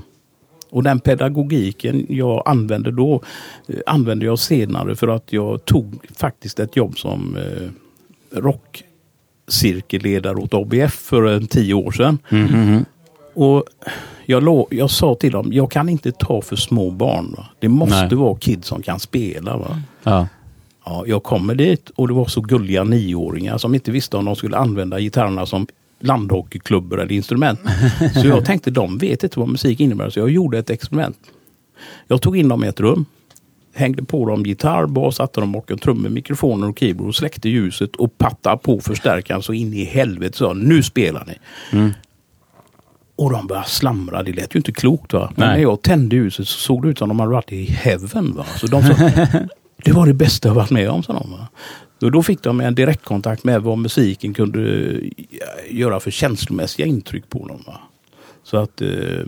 [0.71, 3.23] Och den pedagogiken jag använde då
[3.69, 7.69] eh, använde jag senare för att jag tog faktiskt ett jobb som eh,
[8.39, 12.19] rockcirkelledare åt ABF för en tio år sedan.
[12.29, 12.85] Mm, mm, mm.
[13.35, 13.65] Och
[14.27, 17.35] jag, jag sa till dem, jag kan inte ta för små barn.
[17.37, 17.47] Va?
[17.59, 18.15] Det måste Nej.
[18.15, 19.57] vara kids som kan spela.
[19.57, 19.83] Va?
[20.03, 20.29] Ja.
[20.91, 24.37] Ja, jag kommer dit och det var så gulliga nioåringar som inte visste om de
[24.37, 25.67] skulle använda gitarrerna som
[26.01, 27.61] landhockeyklubbor eller instrument.
[28.15, 31.19] Så jag tänkte, de vet inte vad musik innebär, så jag gjorde ett experiment.
[32.09, 33.05] Jag tog in dem i ett rum,
[33.75, 37.97] hängde på dem gitarr, bas, satte dem bakom trummor, mikrofoner och keyboard och släckte ljuset
[37.97, 41.35] och pattade på förstärkaren så in i helvete sa nu spelar ni.
[41.79, 41.91] Mm.
[43.17, 45.33] Och de började slamra, det lät ju inte klokt va.
[45.37, 45.57] Men Nej.
[45.57, 48.45] när jag tände ljuset så såg det ut som de hade varit i heaven va.
[48.57, 48.95] Så de sa,
[49.85, 51.49] det var det bästa jag varit med om sa de va.
[52.03, 54.95] Och då fick de en direktkontakt med vad musiken kunde
[55.71, 57.63] göra för känslomässiga intryck på dem.
[57.67, 57.81] Va?
[58.43, 59.25] Så att eh,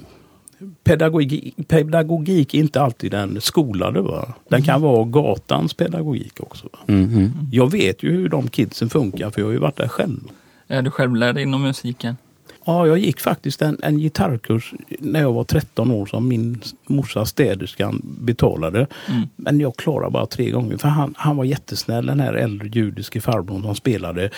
[0.84, 4.00] pedagogik, pedagogik är inte alltid den skolade.
[4.00, 4.34] Va?
[4.48, 6.68] Den kan vara gatans pedagogik också.
[6.72, 6.78] Va?
[6.88, 7.32] Mm, mm.
[7.52, 10.20] Jag vet ju hur de kidsen funkar för jag har ju varit där själv.
[10.66, 12.16] Är du självlärd inom musiken?
[12.64, 17.26] Ja, jag gick faktiskt en, en gitarrkurs när jag var 13 år som min morsa
[17.26, 18.86] städerskan betalade.
[19.08, 19.28] Mm.
[19.36, 23.20] Men jag klarade bara tre gånger för han, han var jättesnäll den här äldre judiske
[23.20, 24.30] farbrorn som spelade.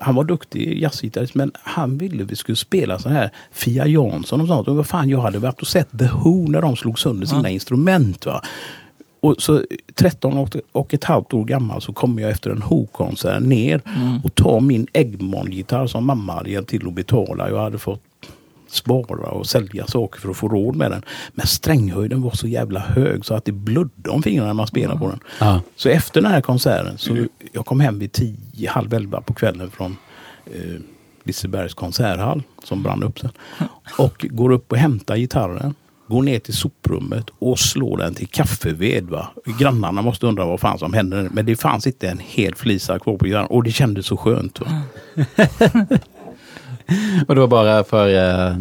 [0.00, 4.46] Han var duktig jazzgitarrist men han ville vi skulle spela så här Fia Jansson och
[4.48, 4.68] sånt.
[4.68, 7.42] Och vad fan, jag hade varit och sett The Who när de slog sönder sina
[7.42, 7.48] Ja.
[7.48, 8.26] instrument.
[8.26, 8.42] Va?
[9.20, 9.62] Och så
[9.94, 14.20] 13 och, och ett halvt år gammal så kommer jag efter en Who-konsert ner Mm.
[14.24, 17.50] och tar min Egmont-gitarr som mamma hade hjälpt till att betala.
[17.50, 18.02] Jag hade fått
[18.70, 21.02] spara och sälja saker för att få råd med den.
[21.32, 24.98] Men stränghöjden var så jävla hög så att det blödde om fingrarna när man spelade
[25.00, 25.20] på den.
[25.40, 25.60] Ja.
[25.76, 29.70] Så efter den här konserten, så jag kom hem vid tio, halv elva på kvällen
[29.70, 29.96] från
[30.46, 30.80] eh,
[31.24, 33.30] Lisebergs konserthall som brann upp sen.
[33.98, 35.74] Och går upp och hämtar gitarren.
[36.08, 39.04] Går ner till soprummet och slår den till kaffeved.
[39.04, 39.28] Va?
[39.58, 41.28] Grannarna måste undra vad fan som hände.
[41.32, 44.60] Men det fanns inte en hel flisa kvar på grannen Och det kändes så skönt.
[44.60, 44.82] Va?
[47.28, 48.56] Och det var bara för eh,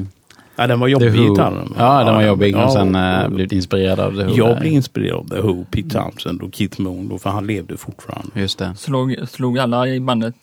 [0.58, 1.30] Ja, den var The jobbig Who.
[1.30, 1.74] gitarren.
[1.78, 2.54] Ja, den var jobbig.
[2.56, 4.34] Ja, och sen och- eh, blivit inspirerad av The Who.
[4.36, 4.60] Jag där.
[4.60, 7.08] blev inspirerad av The Who, Pete Townshend och Keith Moon.
[7.10, 8.40] Då, för han levde fortfarande.
[8.42, 8.74] Just det.
[8.78, 10.36] Slog, slog alla i bandet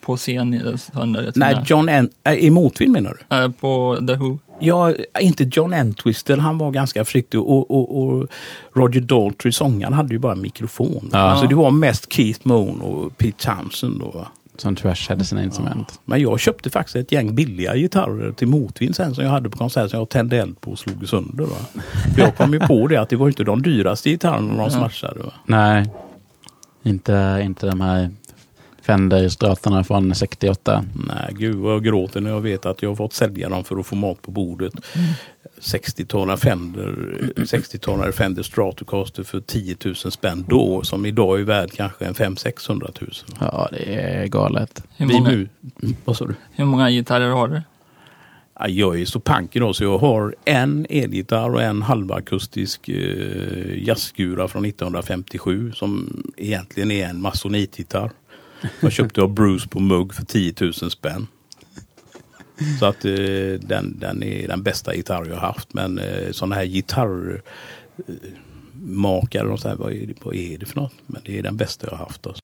[0.00, 1.32] på scen i- sönder?
[1.34, 2.10] Nej, John N...
[2.24, 3.36] Äh, I motvind menar du?
[3.36, 4.38] Äh, på The Who?
[4.60, 8.26] Ja, inte John Entwistle, han var ganska försiktig och, och, och
[8.74, 11.08] Roger Daltrey, sångaren, hade ju bara en mikrofon.
[11.12, 11.18] Ja.
[11.18, 14.26] Alltså det var mest Keith Moon och Pete Townshend då.
[14.60, 16.00] Som Trash hade sina instrument.
[16.04, 19.58] Men jag köpte faktiskt ett gäng billiga gitarrer till motvind sen som jag hade på
[19.58, 21.44] konsert som jag tände eld på och slog sönder.
[21.44, 21.82] Va?
[22.14, 25.22] För jag kom ju på det att det var inte de dyraste gitarrerna de smashade.
[25.22, 25.32] Va?
[25.44, 25.90] Nej,
[26.82, 28.10] inte, inte de här
[28.86, 30.84] Fender-stratarna från 68.
[31.08, 33.76] Nej, gud vad jag gråter när jag vet att jag har fått sälja dem för
[33.80, 34.72] att få mat på bordet.
[35.60, 36.94] 60-talare Fender,
[37.36, 42.80] 60-talare Fender Stratocaster för 10 000 spänn då, som idag är värd kanske en 500-600
[43.00, 43.10] 000.
[43.40, 44.82] Ja, det är galet.
[44.96, 45.48] Hur Vi många, nu,
[46.04, 46.34] vad sa du?
[46.52, 47.62] hur många gitarrer har du?
[48.58, 53.84] Ja, Jag är så pank idag så jag har en elgitarr och en halvakustisk eh,
[53.86, 58.10] jazzgura från 1957 som egentligen är en masonitgitarr.
[58.80, 61.26] Jag köpte av Bruce på mugg för 10 000 spänn.
[62.78, 63.10] Så att eh,
[63.60, 65.74] den, den är den bästa gitarr jag har haft.
[65.74, 67.42] Men eh, sådana här gitarrmakare,
[69.48, 70.94] och så här, vad, är det, vad är det för något?
[71.06, 72.26] Men det är den bästa jag har haft.
[72.26, 72.40] Alltså.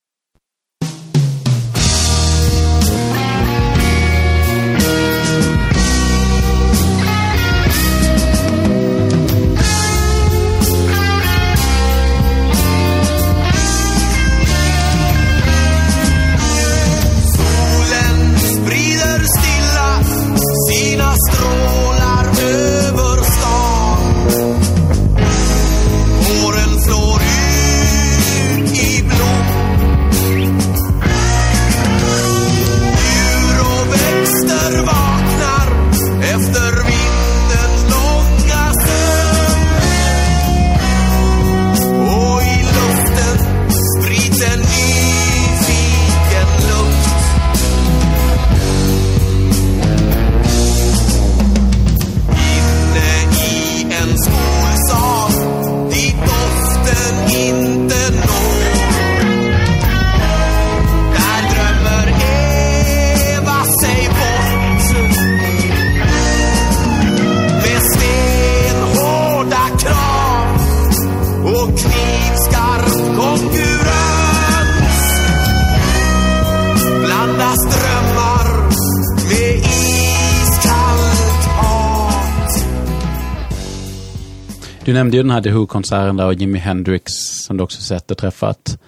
[84.85, 87.11] Du nämnde ju den här The Who-konserten där och Jimi Hendrix
[87.45, 88.79] som du också sett och träffat.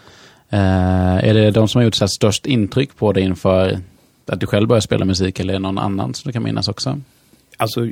[0.49, 0.60] Eh,
[1.25, 3.79] är det de som har gjort så här störst intryck på dig inför
[4.25, 6.67] att du själv började spela musik eller är det någon annan som du kan minnas
[6.67, 7.01] också?
[7.58, 7.88] Alltså,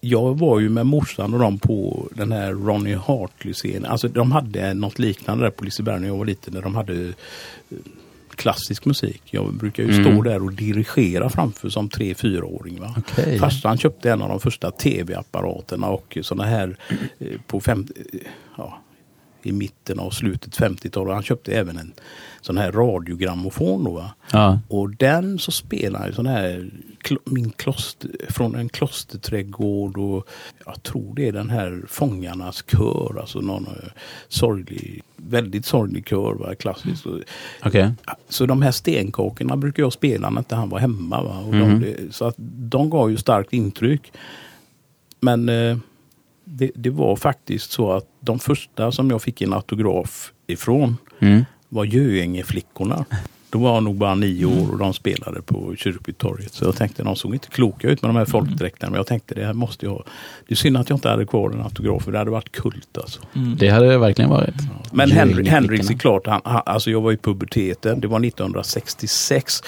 [0.00, 3.84] jag var ju med morsan och dem på den här Ronnie Hartley-scenen.
[3.84, 6.54] Alltså de hade något liknande där på Liseberg när jag var liten.
[6.54, 7.12] Där de hade eh,
[8.40, 9.22] klassisk musik.
[9.30, 10.24] Jag brukar ju stå Mm.
[10.24, 12.94] där och dirigera framför som tre fyraåring Va?
[12.98, 13.38] Okej.
[13.38, 16.76] Farsan köpte en av de första tv-apparaterna och sådana här
[17.18, 18.20] eh, på fem, eh,
[18.56, 18.78] ja,
[19.42, 21.14] i mitten av slutet 50-talet.
[21.14, 21.92] Han köpte även en
[22.40, 23.84] sån här radiogrammofon.
[23.84, 24.04] Då?
[24.32, 24.60] Ja.
[24.68, 26.70] Och den så spelar han sån här
[27.24, 30.28] min kloster, från en klosterträdgård och
[30.66, 33.90] jag tror det är den här Fångarnas kör, alltså någon eh,
[34.28, 36.54] sorglig, väldigt sorglig kör, va?
[36.54, 37.06] klassiskt.
[37.06, 37.20] Och-
[37.64, 37.92] Okej.
[38.28, 41.22] Så de här stenkakorna brukar jag spela när inte han var hemma.
[41.22, 41.38] Va?
[41.46, 41.80] Och Mhm.
[41.80, 44.12] de, så att de gav ju starkt intryck.
[45.20, 45.76] Men eh,
[46.52, 51.44] det, det var faktiskt så att de första som jag fick en autograf ifrån Mm.
[51.68, 53.04] var Göingeflickorna.
[53.50, 56.52] Då var jag nog bara nio år och de spelade på Kyrkbytorget.
[56.52, 58.90] Så jag tänkte de såg inte kloka ut med de här folkdräkterna.
[58.90, 60.02] Men jag tänkte det här måste jag.
[60.48, 62.12] Det är synd att jag inte hade kvar den autografen.
[62.12, 63.20] Det hade varit kult alltså.
[63.58, 64.54] Det hade det verkligen varit.
[64.92, 65.50] Men Henry, Göingeflickorna.
[65.60, 68.00] Henriks är klart, han, han, alltså jag var i puberteten.
[68.00, 69.62] Det var 1966.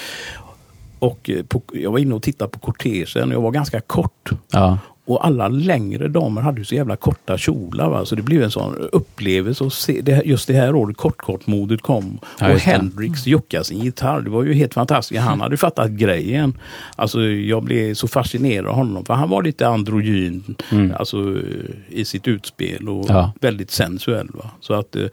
[0.99, 4.31] Och eh, på, jag var inne och tittade på kortegen och jag var ganska kort.
[4.53, 4.79] Ja.
[5.05, 7.91] Och alla längre damer hade ju så jävla korta kjolar.
[7.91, 8.05] Va?
[8.05, 12.19] Så det blev en sån upplevelse att se det just det här året kort-kort-modet kom.
[12.41, 12.59] Ja, och.
[12.59, 14.21] Hendrix juckade sin gitarr.
[14.21, 15.21] Det var ju helt fantastiskt.
[15.21, 16.59] Han hade fattat grejen.
[16.97, 19.05] Alltså jag blev så fascinerad av honom.
[19.05, 20.55] För han var lite androgyn
[20.99, 23.33] alltså, eh, i sitt utspel och Ja.
[23.41, 24.29] väldigt sensuell.
[24.35, 24.51] Va?
[24.61, 25.07] Så att eh,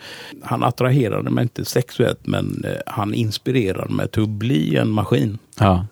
[0.44, 5.38] han attraherade mig inte sexuellt men eh, han inspirerade mig till att bli en maskin
[5.60, 5.86] ja.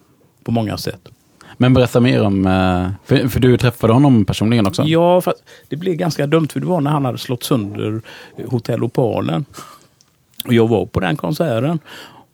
[0.43, 1.09] på många sätt.
[1.57, 4.83] Men berätta mer om, eh, för, för du träffade honom personligen också?
[4.83, 8.01] Ja, fast det blev ganska dumt för det var när han hade slått sönder
[8.45, 9.45] Hotell Opalen.
[10.45, 11.79] Och jag var på den konserten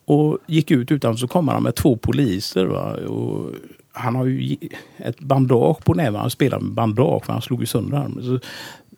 [0.05, 2.65] och gick ut utanför så kom han med två poliser.
[2.65, 2.93] Va?
[2.93, 3.51] Och
[3.91, 4.57] han har ju
[4.97, 6.21] ett bandage på näven.
[6.21, 8.23] Han spelar med bandage för han slog ju sönder armen.
[8.23, 8.39] Så,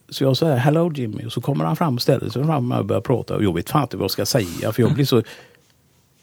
[0.09, 2.85] så jag säger hello Jimmy och så kommer han fram och ställer sig fram och
[2.85, 3.35] börjar prata.
[3.35, 5.21] Och jag vet fan inte vad jag ska säga för jag blir så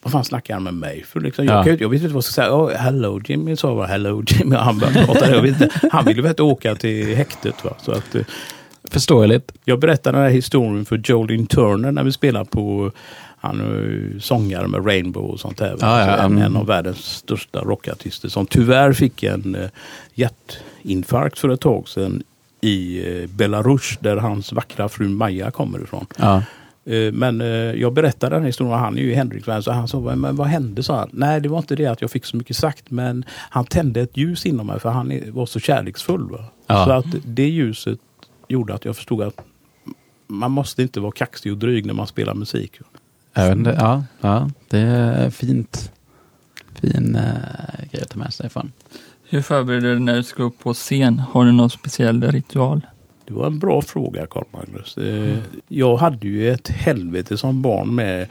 [0.02, 1.20] vad fan snackar han med mig för?
[1.20, 1.76] Liksom, jag, Ja.
[1.80, 2.54] jag vet inte vad jag ska säga.
[2.54, 3.86] Oh, hello Jimmy, sa jag.
[3.86, 4.56] Hello Jimmy.
[4.56, 5.30] Han började prata.
[5.30, 5.68] Jag inte.
[5.92, 7.64] Han ville väl inte åka till häktet.
[7.64, 7.70] Va?
[7.82, 8.22] Så att, eh,
[8.84, 9.52] Förståeligt.
[9.64, 12.92] jag berättade den här historien för Jolene Turner när vi spelade på
[13.40, 15.70] han är ju sångare med Rainbow och sånt där.
[15.70, 15.76] va?
[15.80, 16.42] Ja, ja, Så en, mm.
[16.42, 19.68] en av världens största rockartister som tyvärr fick en eh,
[20.14, 22.22] hjärtinfarkt för ett tag sedan
[22.60, 26.06] i eh, Belarus där hans vackra fru Maja kommer ifrån.
[26.16, 26.42] Ja.
[26.84, 30.00] Eh, Men eh, jag berättade den här historien han är ju Henrik-vän så han sa,
[30.00, 30.82] men vad hände?
[30.82, 31.08] sa han.
[31.12, 34.16] Nej, det var inte det att jag fick så mycket sagt men han tände ett
[34.16, 36.30] ljus inom mig för han var så kärleksfull.
[36.30, 36.44] Va?
[36.66, 36.84] Ja.
[36.84, 37.98] Så att det ljuset
[38.48, 39.40] gjorde att jag förstod att
[40.26, 42.78] man måste inte vara kaxig och dryg när man spelar musik.
[43.38, 45.92] Inte, ja, ja, det är fint.
[46.80, 48.72] Fin uh, grej att ta med sig från.
[49.28, 51.18] Hur förbereder du dig när du ska upp på scen?
[51.18, 52.86] Har du någon speciell ritual?
[53.32, 54.98] Det var en bra fråga Carl-Magnus.
[54.98, 58.26] Eh, Jag hade ju ett helvete som barn med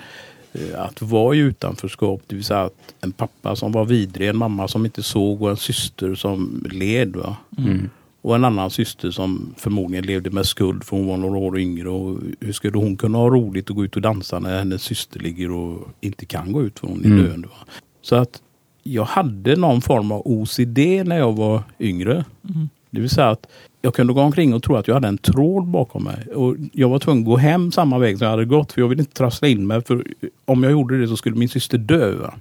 [0.54, 2.22] eh, att vara i utanförskap.
[2.28, 5.50] Det vill säga att en pappa som var vidrig, en mamma som inte såg och
[5.50, 7.16] en syster som led.
[7.16, 7.38] Va?
[7.58, 7.90] Mm.
[8.22, 11.90] Och en annan syster som förmodligen levde med skuld för hon var några år yngre.
[11.90, 15.20] Och hur skulle hon kunna ha roligt och gå ut och dansa när hennes syster
[15.20, 17.24] ligger och inte kan gå ut för hon är Mm.
[17.26, 17.48] döende.
[17.48, 17.54] Va?
[18.02, 18.42] Så att
[18.84, 22.26] jag hade någon form av OCD när jag var yngre.
[22.91, 23.47] Det vill säga att
[23.82, 26.27] jag kunde gå omkring och tro att jag hade en tråd bakom mig.
[26.36, 28.88] Och jag var tvungen att gå hem samma väg som jag hade gått för jag
[28.88, 29.82] ville inte trassla in mig.
[29.84, 30.04] För
[30.45, 32.15] om jag gjorde det så skulle min syster dö.
[32.15, 32.34] Va?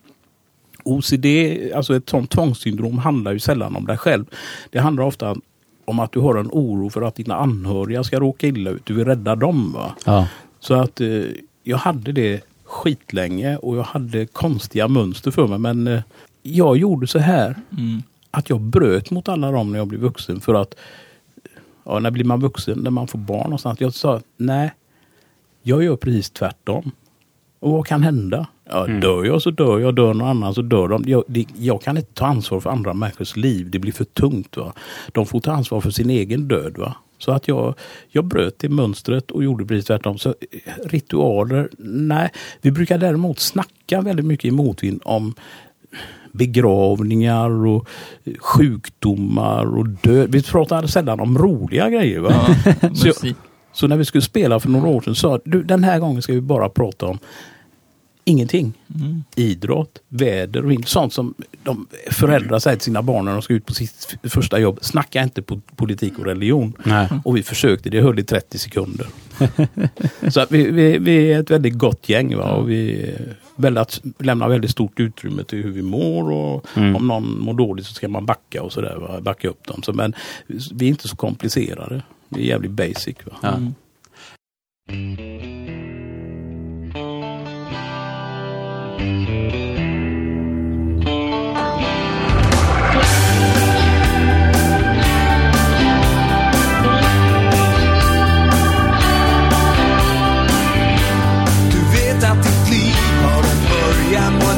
[0.84, 1.26] OCD,
[1.74, 4.24] alltså ett sånt tvångssyndrom handlar ju sällan om dig själv.
[4.70, 5.36] Det handlar ofta
[5.84, 8.86] om att du har en oro för att dina anhöriga ska råka illa ut.
[8.86, 9.72] Du vill rädda dem.
[9.72, 9.94] Va?
[10.06, 10.28] Ja.
[10.60, 11.22] Så att eh,
[11.62, 15.58] jag hade det skitlänge och jag hade konstiga mönster för mig.
[15.58, 16.00] Men eh,
[16.42, 18.02] jag gjorde så här Mm.
[18.30, 20.40] Att jag bröt mot alla dem när jag blev vuxen.
[20.40, 20.74] För att,
[21.84, 22.78] ja, när blir man vuxen?
[22.78, 23.80] När man får barn och sånt.
[23.80, 24.72] Jag sa, nej,
[25.62, 26.90] jag gör precis tvärtom.
[27.60, 28.46] Och vad kan hända?
[28.64, 31.04] Ja, Dör jag så dör jag, dör någon annan så dör de.
[31.06, 33.70] Jag, det, jag kan inte ta ansvar för andra människors liv.
[33.70, 34.56] Det blir för tungt.
[34.56, 34.72] Va?
[35.12, 36.78] De får ta ansvar för sin egen död.
[36.78, 36.94] Va?
[37.18, 37.74] Så att jag,
[38.08, 40.18] jag bröt det mönstret och gjorde precis tvärtom.
[40.18, 40.34] Så eh,
[40.84, 42.30] ritualer, nej.
[42.60, 45.34] Vi brukar däremot snacka väldigt mycket i motvind om
[46.32, 47.88] begravningar och
[48.38, 50.32] sjukdomar och död.
[50.32, 52.20] Vi pratar sällan om roliga grejer.
[52.20, 52.56] Va?
[52.64, 53.34] Ja, Så jag-.
[53.72, 56.32] Så när vi skulle spela för några år sedan sa du den här gången ska
[56.32, 57.18] vi bara prata om
[58.24, 58.72] ingenting.
[58.94, 59.24] Mm.
[59.36, 60.88] Idrott, väder och vind.
[60.88, 64.58] Sånt som de föräldrar säger till sina barn när de ska ut på sitt första
[64.58, 64.78] jobb.
[64.82, 66.72] Snacka inte på politik och religion.
[66.84, 67.08] Nej.
[67.24, 69.06] Och vi försökte, det höll i 30 sekunder.
[70.30, 72.36] Så vi, vi, vi är ett väldigt gott gäng.
[72.36, 72.50] Va?
[72.52, 73.10] Och vi
[73.61, 76.31] väldigt, lämnar väldigt stort utrymme till hur vi mår.
[76.31, 76.96] Och Mm.
[76.96, 79.20] Om någon mår dåligt så ska man backa och sådär.
[79.20, 79.83] Backa upp dem.
[79.83, 80.14] Så, men
[80.75, 82.03] vi är inte så komplicerade.
[82.29, 83.16] Vi är jävligt basic.
[83.25, 83.33] Va?
[83.42, 83.49] Ja.
[83.49, 83.75] Mm.
[89.29, 89.79] Du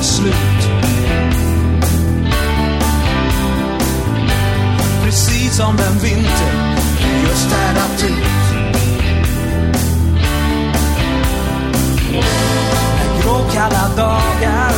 [0.03, 0.35] slut.
[5.05, 8.43] Precis som den vinter vi just städat ut.
[12.97, 14.72] När gråkalla dagar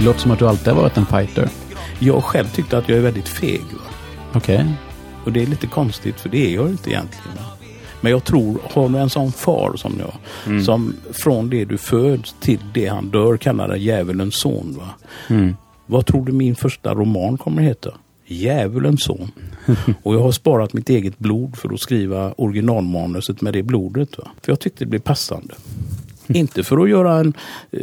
[0.00, 1.48] Det låter som att du alltid har varit en fighter.
[1.98, 3.62] Jag själv tyckte att jag är väldigt feg.
[4.32, 4.66] Okej.
[5.24, 7.38] Och det är lite konstigt för det är jag inte egentligen.
[8.00, 12.34] Men jag tror, har du en sån far som jag, som från det du föds
[12.40, 14.76] till det han dör kallar dig djävulens son.
[14.78, 14.88] Va?
[15.28, 15.56] Mm.
[15.86, 17.90] Vad tror du min första roman kommer heta?
[18.26, 19.30] Djävulens son.
[20.02, 24.18] Och jag har sparat mitt eget blod för att skriva originalmanuset med det blodet.
[24.18, 24.28] Va?
[24.42, 25.54] För jag tyckte det blev passande.
[26.34, 27.32] Inte för att göra en...
[27.70, 27.80] Eh,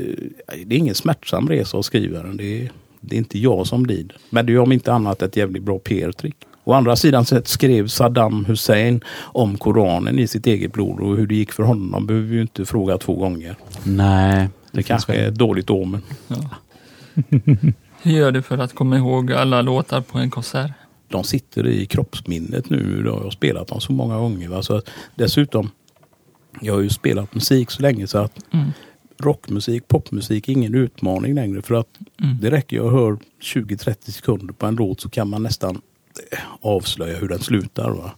[0.65, 2.37] det är ingen smärtsam resa att skriva den.
[2.37, 2.71] Det är,
[3.01, 4.17] det är inte jag som lider.
[4.29, 6.35] Men det är om inte annat ett jävligt bra PR-trick.
[6.63, 11.27] Å andra sidan så skrev Saddam Hussein om Koranen i sitt eget blod och hur
[11.27, 13.55] det gick för honom behöver vi ju inte fråga två gånger.
[13.83, 14.49] Nej.
[14.71, 16.01] Det kanske är ett dåligt omen.
[18.01, 20.71] Hur gör du för att komma ihåg alla låtar på en konsert?
[21.07, 23.03] de sitter i kroppsminnet nu.
[23.05, 24.49] Jag har spelat dem så många gånger.
[24.49, 24.63] Va?
[24.63, 24.81] Så
[25.15, 25.69] dessutom,
[26.61, 28.71] jag har ju spelat musik så länge så att Mm.
[29.19, 31.61] rockmusik, popmusik är ingen utmaning längre.
[31.61, 31.87] För att
[32.23, 32.37] Mm.
[32.41, 35.81] det räcker jag hör 20-30 sekunder på en låt så kan man nästan
[36.31, 37.89] eh, avslöja hur den slutar.
[37.89, 38.11] Va?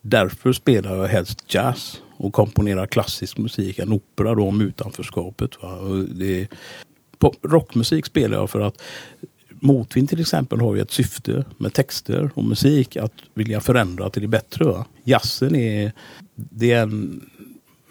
[0.00, 5.62] Därför spelar jag helst jazz och komponerar klassisk musik, en opera då om utanförskapet.
[5.62, 5.74] Va?
[5.76, 6.48] Och det,
[7.18, 8.82] pop, rockmusik spelar jag för att
[9.64, 14.22] Motvind till exempel har ju ett syfte med texter och musik att vilja förändra till
[14.22, 14.64] det bättre.
[14.64, 14.86] Va?
[15.04, 15.92] Jazzen är,
[16.34, 17.20] det är en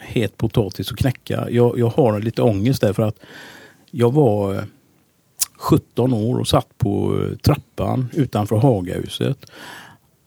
[0.02, 1.50] het potatis att knäcka.
[1.50, 3.20] Jag, jag har lite ångest därför att
[3.92, 4.64] jag var eh,
[5.58, 9.46] 17 år och satt på eh, trappan utanför Hagahuset.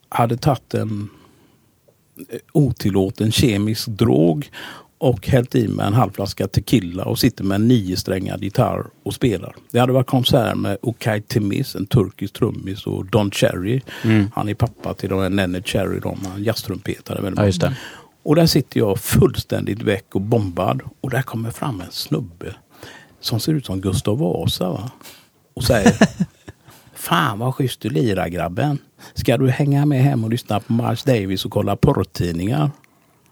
[0.09, 1.09] Hade tagit en
[2.31, 4.51] eh, otillåten kemisk drog
[4.99, 9.15] och hällt i med en halv flaska tequila och sitter med en niosträngad gitarr och
[9.15, 9.55] spelar.
[9.71, 13.81] Det hade varit konsert med Okay Timis, en turkisk trummis och Don Cherry.
[14.05, 14.31] Mm.
[14.35, 17.33] Han är pappa till de Nenne Cherry, de, han jazztrumpetare.
[17.37, 17.77] Ja, just det.
[18.25, 20.83] Och där sitter jag fullständigt väck och bombad.
[21.01, 22.55] Och där kommer fram en snubbe
[23.21, 24.71] som ser ut som Gustav Vasa.
[24.71, 24.91] Va?
[25.55, 25.95] Och säger
[26.95, 28.79] Fan vad schysst du lirar grabben.
[29.15, 32.71] Ska du hänga med hem och lyssna på Miles Davis och kolla porrtidningar?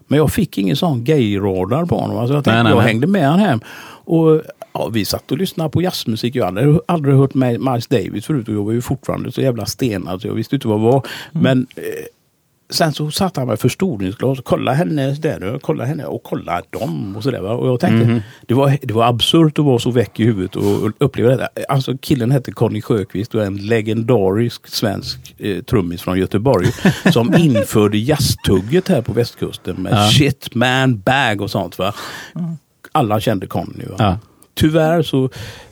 [0.07, 2.17] Men jag fick ingen sån gay-radar på honom.
[2.17, 2.87] Alltså jag tänkte, Nej, nej, jag nej.
[2.87, 3.59] hängde med han hem.
[4.05, 4.41] Och
[4.73, 6.35] ja, vi satt och lyssnade på jazzmusik.
[6.35, 10.21] Jag hade aldrig hört Miles Davis förut och jag var ju fortfarande så jävla stenad
[10.21, 11.07] så jag visste inte vad det var.
[11.31, 11.83] Men eh,
[12.73, 17.15] sen så satte han med förstoringsglas och kolla henne där, kolla henne och kolla dem
[17.15, 17.41] och sådär.
[17.43, 20.83] Och jag tänkte, det, var, det var absurt att vara så väck i huvudet och,
[20.83, 21.47] och uppleva detta.
[21.69, 26.67] Alltså killen hette Conny Sjöqvist och en legendarisk svensk eh, trummis från Göteborg
[27.13, 30.09] som införde jazztugget här på västkusten med Ja.
[30.09, 31.77] shit man bag och sånt.
[31.79, 31.93] Va?
[32.91, 33.85] Alla kände Conny.
[33.89, 33.95] Va?
[33.97, 34.17] Ja.
[34.55, 35.29] Tyvärr så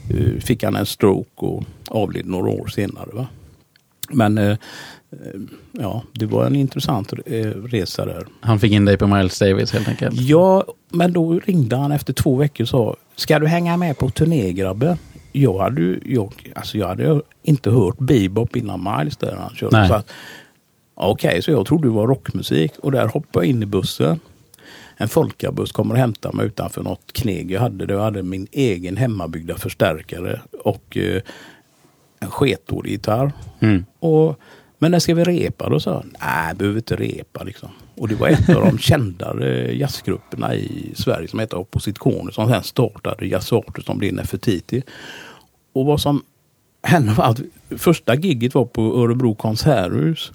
[0.09, 3.09] eh, fick han en stroke och avled några år senare.
[3.13, 3.27] Va?
[4.09, 4.57] Men eh,
[5.71, 7.13] ja, det var en intressant
[7.71, 8.27] resa där.
[8.39, 10.21] Han fick in dig på Miles Davis helt enkelt.
[10.21, 14.09] Ja, men då ringde han efter två veckor och sa Ska du hänga med på
[14.09, 14.97] turné grabben?
[15.31, 19.77] Jag hade, ju- jag, alltså jag hade inte hört bebop innan Miles där han körde.
[19.79, 19.87] Nej.
[19.87, 20.11] Så att,
[20.95, 24.19] Okej, så jag trodde det var rockmusik och där hoppade jag in i bussen.
[24.97, 27.93] En folkabuss kommer och hämtar mig utanför något kneg jag hade.
[27.93, 31.21] Jag hade min egen hemmabyggda förstärkare och eh,
[32.19, 33.31] en sketdålig gitarr.
[33.59, 33.85] Mm.
[33.99, 34.39] Och,
[34.81, 35.69] men när ska vi repa?
[35.69, 37.43] Då sa han, nej, behöver inte repa.
[37.43, 37.69] Liksom.
[37.95, 42.49] Och det var en av de kändare eh, jazzgrupperna i Sverige som hette Oppositioner som
[42.49, 44.83] sen startade Jazzarter som blev Nefertiti.
[45.73, 46.23] Och vad som
[46.83, 47.41] hände var att
[47.77, 50.31] första gigget var på Örebro konserthus.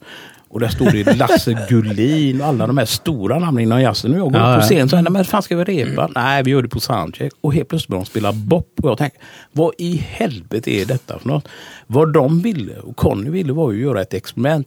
[0.57, 4.13] Och där stod det Lasse Gullin och alla de här stora namnen inom jazzen.
[4.13, 6.11] Och jag går Ja, upp på scen och säger, men fan ska vi repa?
[6.15, 7.33] Nej, vi gör det på soundcheck.
[7.41, 8.69] Och helt plötsligt började de spela bop.
[8.83, 9.19] Och jag tänkte,
[9.53, 11.49] vad i helvete är detta för något?
[11.87, 14.67] Vad de ville, och Conny ville, var ju att göra ett experiment.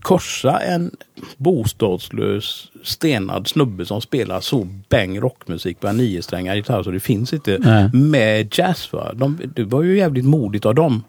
[0.00, 0.90] Korsa en
[1.36, 7.32] bostadslös stenad snubbe som spelar så bang rockmusik på en niosträngad gitarr så det finns
[7.32, 7.58] inte.
[7.60, 7.90] Nej.
[7.92, 8.92] Med jazz.
[8.92, 9.12] Va?
[9.14, 11.02] De, det var ju jävligt modigt av dem.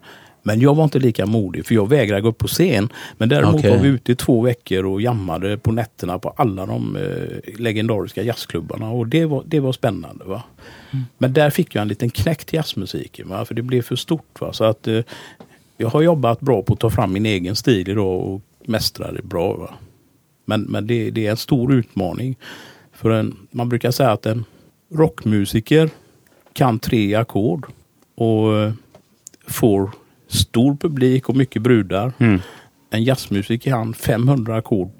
[0.46, 2.88] Men jag var inte lika modig för jag vägrade gå upp på scen.
[3.18, 3.70] Men däremot Okej.
[3.70, 8.22] var vi ute i två veckor och jammade på nätterna på alla de eh, legendariska
[8.22, 8.90] jazzklubbarna.
[8.90, 10.24] Och det var, det var spännande.
[10.24, 10.42] Va?
[11.18, 13.28] Men där fick jag en liten knäck till jazzmusiken.
[13.28, 13.44] Va?
[13.44, 14.40] För det blev för stort.
[14.40, 14.52] Va?
[14.52, 15.00] Så att eh,
[15.76, 19.22] jag har jobbat bra på att ta fram min egen stil idag och mästra det
[19.22, 19.56] bra.
[19.56, 19.74] Va?
[20.44, 22.36] Men, men det, det är en stor utmaning.
[22.92, 24.44] För en, man brukar säga att en
[24.94, 25.90] rockmusiker
[26.52, 27.66] kan tre ackord
[28.14, 28.72] och eh,
[29.46, 29.90] får
[30.34, 32.12] stor publik och mycket brudar.
[32.18, 32.40] Mm.
[32.90, 34.90] En jazzmusiker kan 500 ackord,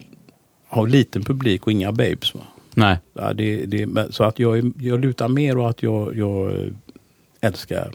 [0.68, 2.35] har liten publik och inga babes.
[2.35, 2.41] Va?
[2.74, 2.99] Nej.
[3.12, 6.53] Ja, det, det, så att jag, jag lutar mer och att jag, jag
[7.41, 7.91] älskar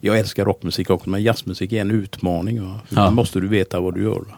[0.00, 2.62] jag älskar rockmusik också, men jazzmusik är en utmaning.
[2.62, 2.80] Va?
[2.88, 3.04] Ja.
[3.04, 4.20] Då måste du veta vad du gör.
[4.20, 4.36] Va?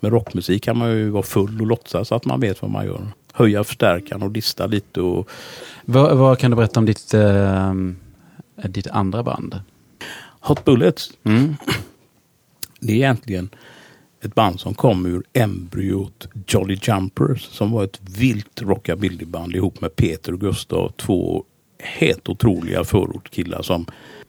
[0.00, 3.06] Med rockmusik kan man ju vara full och låtsas att man vet vad man gör.
[3.32, 5.00] Höja förstärkaren och dista lite.
[5.00, 5.28] Och,
[5.84, 7.74] Vad, vad kan du berätta om ditt, eh,
[8.64, 9.60] ditt andra band?
[10.42, 11.54] Hot Bullets, Mm.
[12.80, 13.50] det är egentligen
[14.22, 19.96] ett band som kom ur embryot Jolly Jumpers som var ett vilt rockabillyband ihop med
[19.96, 20.92] Peter och Gustav.
[20.96, 21.44] Två
[21.78, 23.86] helt otroliga förortskillar som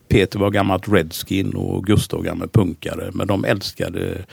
[0.08, 3.10] Peter var gammalt Redskin och Gustav gammal punkare.
[3.14, 4.24] Men de älskade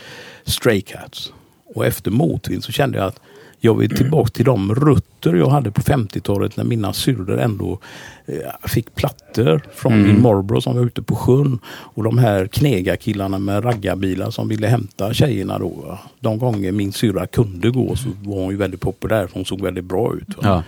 [0.44, 1.34] Stray Cats.
[1.66, 3.20] Och efter motvind så kände jag att
[3.64, 7.80] jag vill tillbaka till de rötter jag hade på 50-talet när mina syrror ändå
[8.26, 8.36] eh,
[8.70, 10.07] fick plattor från Mm.
[10.07, 11.59] min morbror som var ute på sjön.
[11.66, 15.99] Och de här knegarkillarna med raggarbilar som ville hämta tjejerna då.
[16.20, 19.62] De gånger min syrra kunde gå så var hon ju väldigt populär för hon såg
[19.62, 20.28] väldigt bra ut.
[20.41, 20.64] Ja.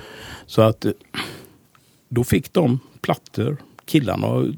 [0.46, 0.92] Så att eh,
[2.10, 3.58] då fick de plattor.
[3.94, 4.54] Killarna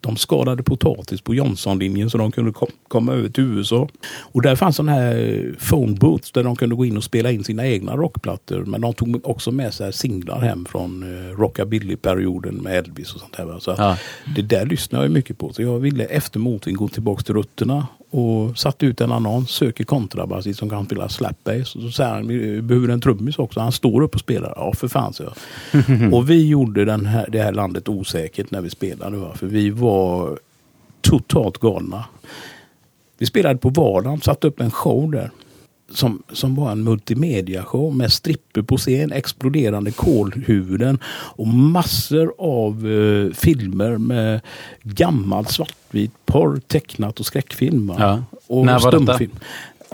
[0.00, 3.88] de skadade potatis på Johnsonlinjen så de kunde kom, komma över till USA.
[4.20, 7.44] Och där fanns sådana här phone booths där de kunde gå in och spela in
[7.44, 8.64] sina egna rockplattor.
[8.64, 13.36] Men de tog också med sig singlar hem från eh, rockabilly-perioden med Elvis och sånt
[13.36, 13.44] där.
[13.44, 13.60] va.
[13.60, 13.96] Så Ja.
[14.36, 15.52] det där lyssnade jag mycket på.
[15.52, 19.84] Så jag ville efter motvind gå tillbaka till rötterna och satte ut en annons, söker
[19.84, 21.74] kontrabasist som kan spela slapbass.
[21.74, 23.60] Och så säger han, vi behöver en trummis också.
[23.60, 24.52] Han står upp och spelar.
[24.56, 26.14] Ja, för fan, så jag.
[26.14, 29.16] och vi gjorde den här, det här landet osäkert när vi spelade.
[29.16, 29.34] Va?
[29.34, 30.38] För vi var
[31.00, 32.04] totalt galna.
[33.18, 35.30] Vi spelade på vardagen, satte upp en show där.
[35.92, 43.32] Som, som var en multimedia-show med stripper på scen, exploderande kolhuvuden och massor av eh,
[43.34, 44.40] filmer med
[44.82, 47.92] gammal svartvit porr, tecknat och skräckfilm.
[47.98, 48.24] Ja.
[48.46, 49.18] Och När var detta?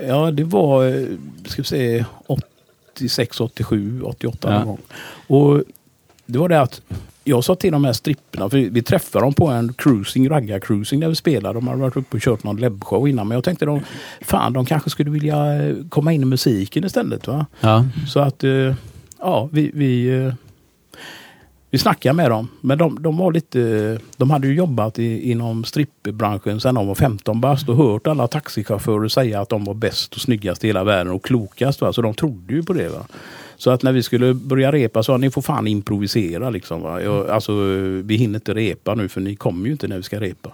[0.06, 1.06] Ja, det var, eh,
[1.46, 4.58] ska vi säga, 86, 87, 88 Ja.
[4.58, 4.80] någon gång.
[5.26, 5.62] Och
[6.26, 6.80] det var det att
[7.28, 11.08] jag sa till de här stripperna, för vi träffade dem på en cruising, raggar-cruising där
[11.08, 11.54] vi spelade.
[11.54, 13.28] De hade varit uppe och kört någon lebshow innan.
[13.28, 13.80] Men jag tänkte de,
[14.20, 17.26] fan de kanske skulle vilja eh, komma in i musiken istället.
[17.26, 17.46] Va?
[17.60, 17.84] Ja.
[18.08, 18.74] Så att, eh,
[19.18, 20.34] ja, vi, vi, eh,
[21.70, 22.48] vi snackade med dem.
[22.60, 26.94] Men de, de var lite, de hade ju jobbat i, inom strippbranschen sedan de var
[26.94, 30.84] 15 bast och hört alla taxichaufförer säga att de var bäst och snyggast i hela
[30.84, 31.80] världen och klokast.
[31.80, 31.92] Va?
[31.92, 32.88] Så de trodde ju på det.
[32.88, 33.06] Va?
[33.56, 36.50] Så att när vi skulle börja repa så ni får fan improvisera.
[36.50, 37.02] Liksom, va?
[37.02, 37.52] Jag, alltså,
[38.04, 40.52] vi hinner inte repa nu för ni kommer ju inte när vi ska repa.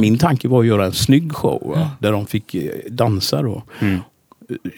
[0.00, 1.90] Min tanke var att göra en snygg show va?
[1.98, 3.42] där de fick eh, dansa.
[3.42, 3.98] Då Mm.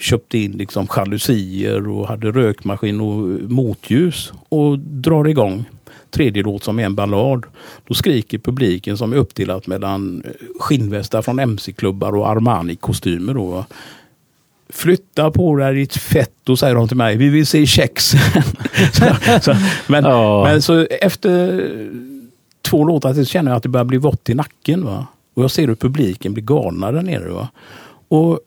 [0.01, 5.65] köpte in liksom jalusier och hade rökmaskin och motljus och drar igång
[6.11, 7.45] tredje låt som är en ballad.
[7.87, 10.23] Då skriker publiken som är uppdelat mellan
[10.61, 13.65] skinnvästar från MC-klubbar och Armani-kostymer.
[14.75, 17.17] Flytta på dig ditt fett och säger de till mig.
[17.17, 18.13] Vi vill se kex.
[19.87, 20.45] men, Ja.
[20.45, 21.71] men så efter
[22.63, 24.85] två låtar till känner jag att det börjar bli vått i nacken.
[24.85, 25.07] Va?
[25.35, 27.29] Och jag ser hur publiken blir galna där nere.
[27.29, 27.49] Va?
[28.09, 28.41] Och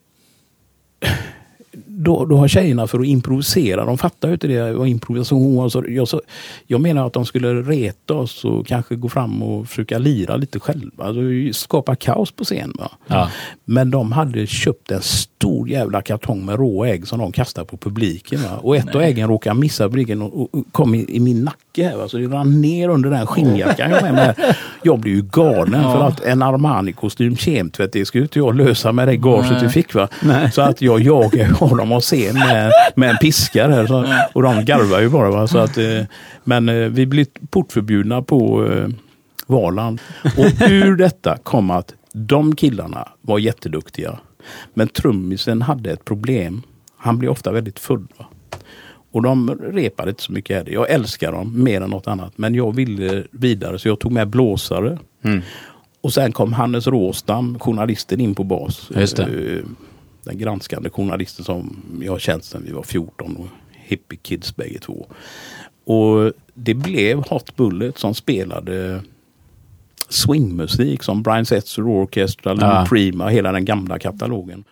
[1.86, 5.68] då, då har tjejerna för att improvisera, de fattar ju inte det vad improvisation var.
[5.68, 6.20] Så jag, så,
[6.66, 10.60] jag menar att de skulle reta oss och kanske gå fram och försöka lira lite
[10.60, 11.04] själva.
[11.04, 11.20] Alltså,
[11.52, 12.72] skapa kaos på scen.
[12.78, 12.90] Va?
[13.06, 13.30] Ja.
[13.64, 15.02] Men de hade köpt en
[15.36, 18.42] stor jävla kartong med råa ägg som de kastade på publiken.
[18.42, 18.58] Va?
[18.62, 21.88] Och ett av äggen råkade missa bryggen och, och, och kom i, i min nacke.
[21.88, 22.08] Här, va?
[22.08, 24.34] Så det rann ner under den skinnjackan jag med mig.
[24.82, 29.08] Jag blev ju galen för att en Armani-kostym, kemtvätt, det skulle inte jag lösa med
[29.08, 29.62] det gaget Nej.
[29.62, 29.94] vi fick.
[29.94, 30.08] Va?
[30.52, 33.86] Så att jag jagade honom av scen med, med en piska där.
[33.86, 35.30] Så, och de garvar ju bara.
[35.30, 35.46] Va?
[35.46, 36.02] Så att, eh,
[36.44, 38.88] men eh, vi blev portförbjudna på eh,
[39.46, 40.00] Valand.
[40.24, 44.18] Och ur detta kom att de killarna var jätteduktiga.
[44.74, 46.62] Men trummisen hade ett problem.
[46.96, 48.06] Han blev ofta väldigt full.
[48.18, 48.26] Va?
[49.10, 50.72] Och de repade inte så mycket heller.
[50.72, 52.38] Jag älskar dem mer än något annat.
[52.38, 54.98] Men jag ville vidare så jag tog med blåsare.
[55.22, 55.40] Mm.
[56.00, 58.90] Och sen kom Hannes Råstam, journalisten, in på bas.
[59.28, 59.64] Eh,
[60.24, 64.78] Den granskande journalisten som jag har känt sedan vi var 14 och hippie kids bägge
[64.78, 65.06] två.
[65.84, 69.00] Och det blev Hot Bullet som spelade
[70.08, 72.86] swingmusik som Brian Setzer Orchestra, Lou Ja.
[72.88, 74.64] Prima, hela den gamla katalogen.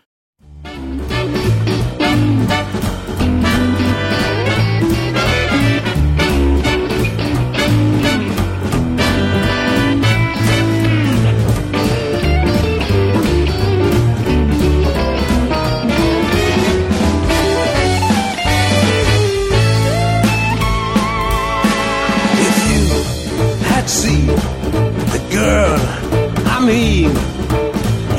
[26.64, 27.10] I mean,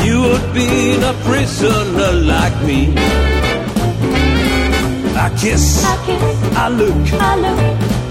[0.05, 2.93] you would be a prisoner like me.
[5.17, 6.93] I kiss, I look,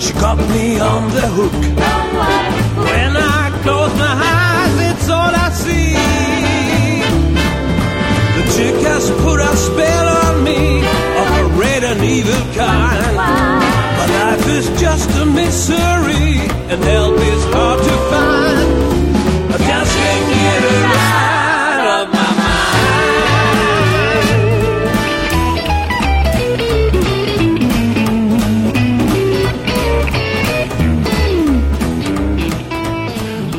[0.01, 1.53] she got me on the hook.
[1.53, 5.95] When I close my eyes, it's all I see.
[8.35, 10.79] The chick has put a spell on me
[11.21, 13.15] of a red and evil kind.
[13.15, 16.41] My life is just a misery,
[16.73, 18.94] and help is hard to find.
[19.55, 22.75] I just can't get her out of my mind.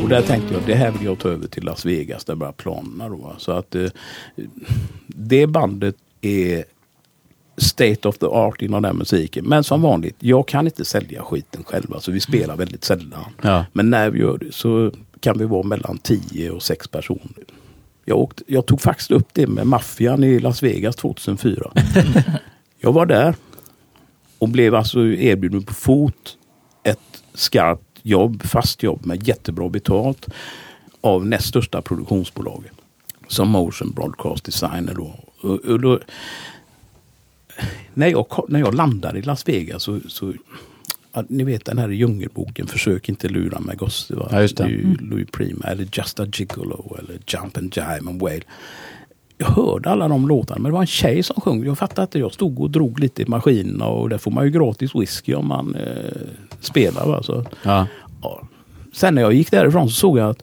[0.02, 2.52] Och där tänkte jag, det här vill jag ta över till Las Vegas, där bara
[2.52, 3.34] planerna då.
[3.38, 3.86] Så att eh,
[5.06, 6.64] det bandet är
[7.56, 9.44] state of the art inom den musiken.
[9.44, 11.94] Men som vanligt, jag kan inte sälja skiten själv.
[11.94, 13.24] Alltså vi spelar väldigt sällan.
[13.42, 13.64] Ja.
[13.72, 17.44] Men när vi gör det så kan vi vara mellan 10 och 6 personer.
[18.04, 21.72] Jag, åkte, jag tog faktiskt upp det med maffian i Las Vegas 2004.
[22.78, 23.34] jag var där
[24.38, 26.38] och blev alltså erbjuden på fot
[26.82, 30.26] ett skarpt jobb, fast jobb med jättebra betalt
[31.00, 32.72] av näst största produktionsbolaget.
[33.28, 35.18] Som motion broadcast designer då.
[35.40, 36.00] Och, och då
[37.94, 40.32] när, jag, när jag landade i Las Vegas så, så
[41.16, 44.14] ja, ni vet den här djungelboken, Försök inte lura mig gosse.
[44.14, 44.28] Va?
[44.32, 44.68] Ja, just det.
[44.68, 48.44] ju Louis Prima eller Just a Gigolo eller Jump and Jive and Wail.
[49.38, 51.64] Jag hörde alla de låtarna men det var en tjej som sjöng.
[51.64, 52.18] Jag fattade inte.
[52.18, 55.46] Jag stod och drog lite i maskinerna och där får man ju gratis whisky om
[55.46, 56.20] man eh,
[56.60, 57.06] spelar.
[57.06, 57.22] Va?
[57.22, 57.86] Så, Ja.
[58.22, 58.42] ja.
[58.92, 60.42] Sen när jag gick därifrån så såg jag att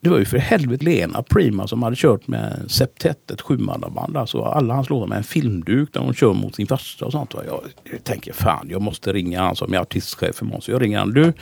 [0.00, 4.16] det var ju för helvete Lena Prima som hade kört med Septet, ett sjumannaband.
[4.16, 7.34] Alltså alla hans låtar med en filmduk där hon kör mot sin farsa och sånt.
[7.34, 7.60] Jag,
[7.92, 10.68] jag tänker fan, jag måste ringa han som är artistchef för Måns.
[10.68, 11.12] Jag ringer han.
[11.12, 11.32] Du,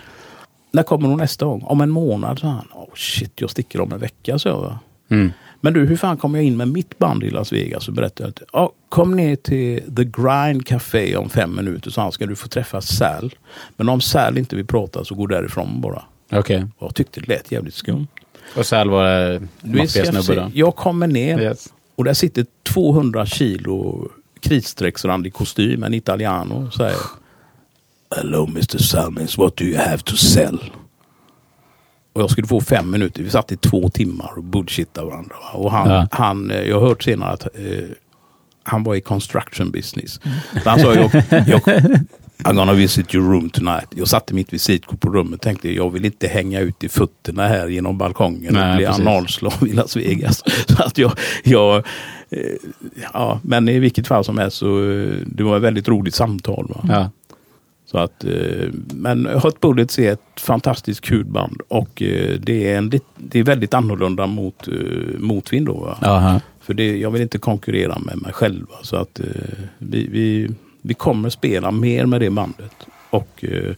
[0.73, 1.63] när kommer hon nästa gång?
[1.63, 2.67] Om en månad, sa han.
[2.75, 4.79] Oh, shit, jag sticker om en vecka, så jag.
[5.09, 5.33] Mm.
[5.61, 7.89] Men du, hur fan kom jag in med mitt band i Las Vegas?
[7.89, 12.13] Och berättade att ja, kom ner till The Grind Café om fem minuter så han
[12.13, 13.35] ska du få träffa Sal.
[13.77, 16.03] Men om Sal inte vill prata så gå därifrån bara.
[16.33, 16.67] Okej.
[16.79, 18.07] Och jag tyckte det lät jävligt skumt.
[18.55, 18.65] Och
[19.63, 20.29] maffiasnubbe skeptisk.
[20.29, 20.51] då?
[20.55, 21.73] Jag kommer ner Yes.
[21.97, 24.09] och där sitter 200 kilo
[24.41, 26.97] kritstrecksrandig kostym, en italiano, och säger
[28.17, 30.59] Hello Mr Salmins, what do you have to sell?
[32.13, 33.23] Och jag skulle få fem minuter.
[33.23, 35.37] Vi satt i två timmar och bullshittade varandra.
[35.53, 35.59] va.
[35.59, 36.09] Och han, Ja.
[36.11, 37.85] han, eh, jag har hört senare att eh,
[38.63, 40.21] han var i construction business.
[40.63, 41.11] Så han sa, jag,
[41.47, 41.61] jag,
[42.45, 43.87] I'm gonna visit your room tonight.
[43.97, 47.49] Jag satte mitt visitkort på rummet och tänkte jag vill inte hänga ut i fötterna
[47.49, 50.43] här genom balkongen Nej, och bli analslav i Las Vegas.
[50.69, 51.13] Så att jag,
[51.45, 51.77] jag
[52.31, 52.41] eh,
[53.13, 56.67] ja, men i vilket fall som helst så eh, det var ett väldigt roligt samtal.
[56.69, 56.85] Va?
[56.89, 57.11] Ja.
[57.91, 62.79] Så att, eh, men Hot Bullets är ett fantastiskt kul band och eh, det är,
[62.79, 64.69] en, det är väldigt annorlunda mot
[65.19, 65.67] motvind.
[65.67, 65.97] Då.
[66.61, 68.67] För det, jag vill inte konkurrera med mig själv.
[68.69, 68.77] va.
[68.83, 69.21] Så att
[69.79, 70.49] vi, vi,
[70.87, 72.87] vi kommer spela mer med det bandet.
[73.11, 73.75] Och eh,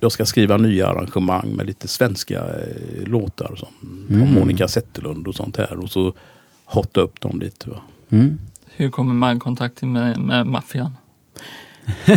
[0.00, 3.68] jag ska skriva nya arrangemang med lite svenska eh, låtar som
[4.10, 4.34] Mm.
[4.34, 5.76] Monica Zetterlund och sånt här.
[5.78, 6.12] Och så
[6.64, 7.70] hotta upp dem lite.
[7.70, 7.76] Va?
[8.10, 8.38] Mm.
[8.76, 10.96] Hur kommer man i kontakt med, med maffian?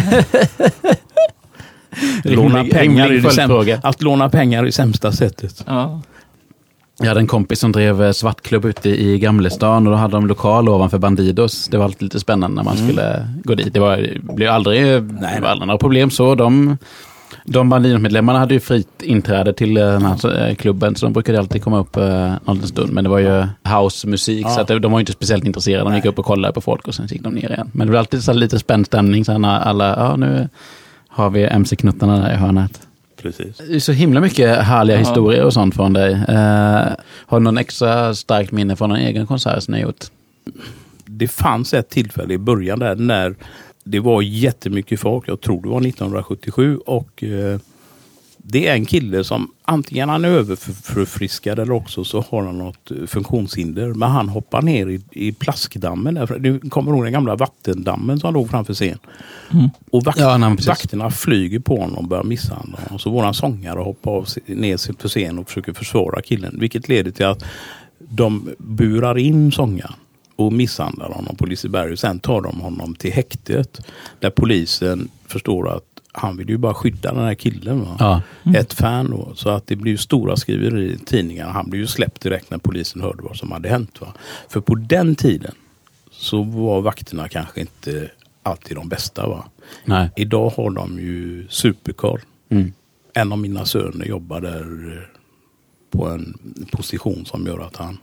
[2.24, 3.80] Låna pengar är det säm- följdfråga.
[3.84, 5.64] att låna pengar är sämsta sättet.
[5.68, 6.02] Ja,
[7.00, 10.28] Jag hade en kompis som drev eh, svartklubb ute i Gamlestan och då hade de
[10.28, 11.68] lokal ovanför Bandidos.
[11.68, 13.74] Det var alltid lite spännande när man skulle gå dit.
[13.74, 16.36] Det var, det blev aldrig, det var aldrig några problem så.
[16.36, 16.78] De,
[17.46, 21.40] de Bandidos-medlemmarna hade ju fritt inträde till eh, den här eh, klubben så de brukade
[21.40, 22.94] alltid komma upp eh, någon stund.
[22.94, 25.90] Men det var ju housemusik så att de var inte speciellt intresserade.
[25.90, 27.70] De gick upp och kollade på folk och sen gick de ner igen.
[27.74, 30.50] Men det blev alltid så lite spänd stämning sen när alla, ja nu
[31.08, 32.88] har vi MC-knuttarna där i hörnet.
[33.24, 33.58] Precis.
[33.58, 35.00] Det är så himla mycket härliga Ja.
[35.00, 36.12] historier och sånt från dig.
[36.14, 36.88] Eh,
[37.26, 40.06] har du någon extra starkt minne från en egen konsert som ni har gjort?
[41.06, 43.36] det fanns ett tillfälle i början där när
[43.84, 45.28] det var jättemycket folk.
[45.28, 47.60] Jag tror det var 1977 och eh,
[48.46, 52.92] det är en kille som antingen han är överförfriskad eller också så har han något
[52.92, 53.94] eh, funktionshinder.
[53.94, 56.14] Men han hoppar ner i, i plaskdammen.
[56.14, 56.40] Där.
[56.40, 58.98] Du kommer ihåg den gamla vattendammen som låg framför scen?
[59.92, 63.00] Och vakt, Ja, nej, vakterna flyger på honom och börjar misshandla honom.
[63.00, 66.58] Så våran sångare hoppar av, ner på scen och försöker försvara killen.
[66.60, 67.44] Vilket leder till att
[68.00, 69.94] de burar in sångaren
[70.36, 71.98] och misshandlar honom på Liseberg.
[71.98, 73.86] Sen tar de honom till häktet.
[74.20, 77.82] Där polisen förstår att han vill ju bara skydda den här killen.
[77.82, 77.96] Va?
[78.00, 78.22] Ja.
[78.56, 79.32] Ett fan då.
[79.36, 81.52] Så att det blir stora skriverier i tidningarna.
[81.52, 84.02] Han blev ju släppt direkt när polisen hörde vad som hade hänt.
[84.02, 84.14] Va?
[84.50, 85.56] För på den tiden
[86.12, 88.10] så var vakterna kanske inte
[88.44, 89.28] alltid de bästa.
[89.28, 89.46] Va?
[89.86, 90.10] Nej.
[90.16, 92.22] Idag har de ju superkoll.
[92.50, 92.74] Mm.
[93.14, 95.20] En av mina söner jobbar där eh,
[95.92, 96.38] på en
[96.72, 97.98] position som gör att han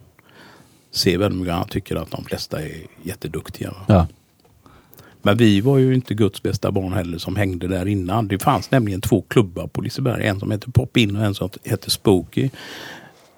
[0.91, 1.55] ser väldigt mycket.
[1.55, 3.71] Han tycker att de flesta är jätteduktiga.
[3.71, 3.85] Va?
[3.89, 4.07] Ja.
[5.23, 8.29] Men vi var ju inte Guds bästa barn heller som hängde där innan.
[8.29, 10.27] Det fanns nämligen två klubbar på Liseberg.
[10.27, 12.51] En som heter Pop In och en som heter Spooky.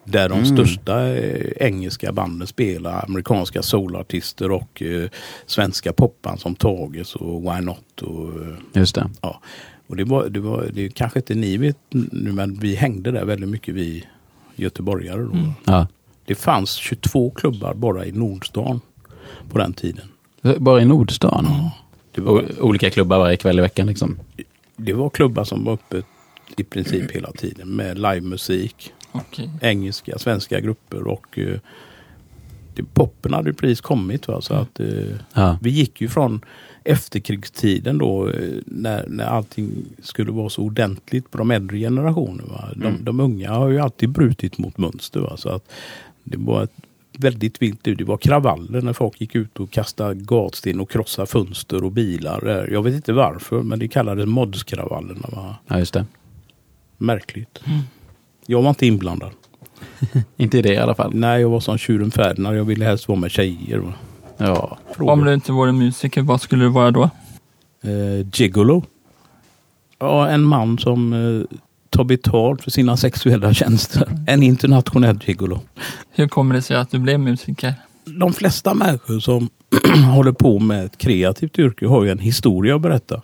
[0.04, 3.04] Där de största eh, engelska banden spelar.
[3.04, 5.08] Amerikanska soulartister och eh,
[5.46, 8.02] svenska popband som Tages och Why Not.
[8.02, 9.10] Och, eh, Just det.
[9.20, 9.40] ja.
[9.86, 13.24] och det, var, det, var, det kanske inte ni vet nu men vi hängde där
[13.24, 14.04] väldigt mycket vi
[14.56, 15.22] göteborgare.
[15.22, 15.52] Då.
[15.64, 15.86] Ja.
[16.26, 18.80] Det fanns 22 klubbar bara i Nordstan
[19.50, 20.11] på den tiden.
[20.58, 21.46] Bara i Nordstan?
[22.12, 24.18] Det var, O- olika klubbar varje kväll i veckan liksom?
[24.76, 26.02] det var klubbar som var uppe
[26.56, 28.92] i princip hela tiden med livemusik.
[29.12, 29.50] okej.
[29.60, 31.38] Engelska, svenska grupper och
[32.74, 34.28] det, poppen hade ju precis kommit.
[34.28, 34.40] Va?
[34.40, 34.88] Så att, eh,
[35.34, 35.58] Ja.
[35.62, 36.40] vi gick ju från
[36.84, 42.48] efterkrigstiden då eh, när, när allting skulle vara så ordentligt på de äldre generationerna.
[42.52, 42.68] Va?
[42.76, 45.20] De, de unga har ju alltid brutit mot mönster.
[45.20, 45.36] Va?
[45.36, 45.70] Så att
[46.24, 46.72] det var ett
[47.22, 51.84] väldigt vilt Det var kravaller när folk gick ut och kastade gatsten och krossade fönster
[51.84, 52.68] och bilar.
[52.72, 55.28] Jag vet inte varför men det kallades modskravallerna.
[55.32, 55.56] Va?
[55.66, 56.06] ja, just det.
[56.98, 57.60] Märkligt.
[58.46, 59.30] Jag var inte inblandad.
[60.36, 61.14] Inte i det i alla fall.
[61.14, 62.56] Nej, jag var som tjuren Ferdinand.
[62.56, 63.78] Jag ville helst vara med tjejer.
[63.78, 63.92] Va?
[64.36, 64.78] Ja.
[64.98, 67.10] Om du inte vore musiker, vad skulle du vara då?
[67.82, 68.82] Eh, gigolo.
[69.98, 71.58] Ja, en man som eh,
[71.92, 74.08] tar betalt för sina sexuella tjänster.
[74.26, 75.60] En internationell gigolo.
[76.10, 77.74] Hur kommer det sig att du blev musiker?
[78.04, 79.48] De flesta människor som
[80.14, 83.22] håller på med ett kreativt yrke har ju en historia att berätta.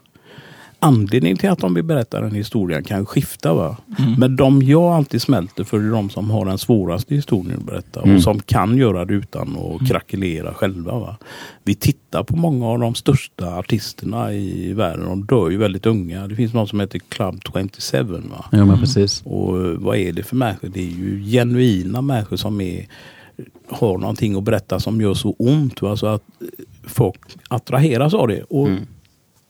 [0.81, 3.55] Anledningen till att de vill berätta den historien kan skifta.
[3.55, 3.77] Va?
[4.19, 8.03] Men de jag alltid smälter för är de som har den svåraste historien att berätta
[8.03, 8.17] Mm.
[8.17, 10.99] och som kan göra det utan att krackelera själva.
[10.99, 11.17] Va?
[11.65, 15.07] Vi tittar på många av de största artisterna i världen.
[15.07, 16.27] De dör ju väldigt unga.
[16.29, 18.03] Det finns någon som heter Club 27.
[18.03, 18.45] Va?
[18.53, 19.23] Jo, men precis.
[19.25, 20.69] Och eh, vad är det för människor?
[20.69, 22.87] Det är ju genuina människor som är
[23.71, 25.83] har någonting att berätta som gör så ont.
[25.83, 25.97] Va?
[25.97, 26.47] Så att eh,
[26.87, 28.43] folk attraheras av det.
[28.43, 28.87] Och Mm.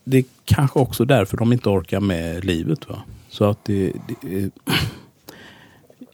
[0.09, 2.89] Det är kanske också därför de inte orkar med livet.
[2.89, 3.03] Va?
[3.29, 4.49] Så att det, det, eh,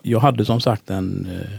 [0.01, 1.49] jag hade som sagt en eh,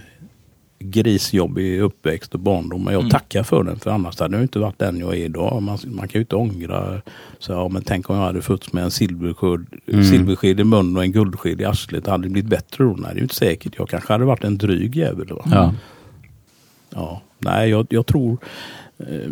[0.78, 2.84] grisjobbig uppväxt och barndom.
[2.84, 3.10] Men jag Mm.
[3.10, 3.78] tackar för den.
[3.78, 5.62] För annars hade jag inte varit den jag är idag.
[5.62, 7.02] Man, man kan ju inte ångra.
[7.38, 10.04] Så, ja, men tänk om jag hade fötts med en silversked, Mm.
[10.04, 12.06] silversked i munnen och en guldsked i arslet.
[12.06, 12.90] Hade det blivit bättre då?
[12.90, 13.74] Nej, det är ju inte säkert.
[13.78, 15.28] Jag kanske hade varit en dryg jävel.
[15.28, 15.42] Va?
[15.50, 15.74] Ja.
[16.90, 18.38] Ja, nej, jag, jag tror
[18.98, 19.30] eh,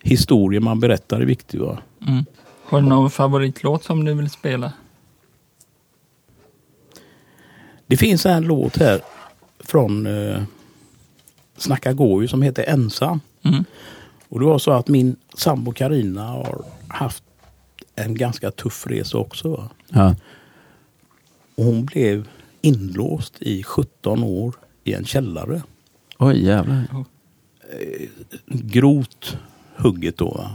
[0.00, 1.60] historien man berättar är viktig.
[1.60, 1.78] Va?
[2.06, 2.24] Mm.
[2.64, 4.72] Har du någon favoritlåt som du vill spela?
[7.86, 9.00] Det finns en låt här
[9.60, 10.42] från eh,
[11.56, 13.20] Snacka går ju som heter Ensam.
[13.42, 13.64] Mm.
[14.28, 17.22] Och det var så att min sambo Karina har haft
[17.94, 19.50] en ganska tuff resa också.
[19.50, 19.68] Va?
[19.88, 20.14] Ja.
[21.54, 22.28] Och hon blev
[22.60, 25.62] inlåst i 17 år i en källare.
[26.18, 27.04] Oj, jävlar.
[28.46, 29.38] grovt
[29.78, 30.50] hugget då.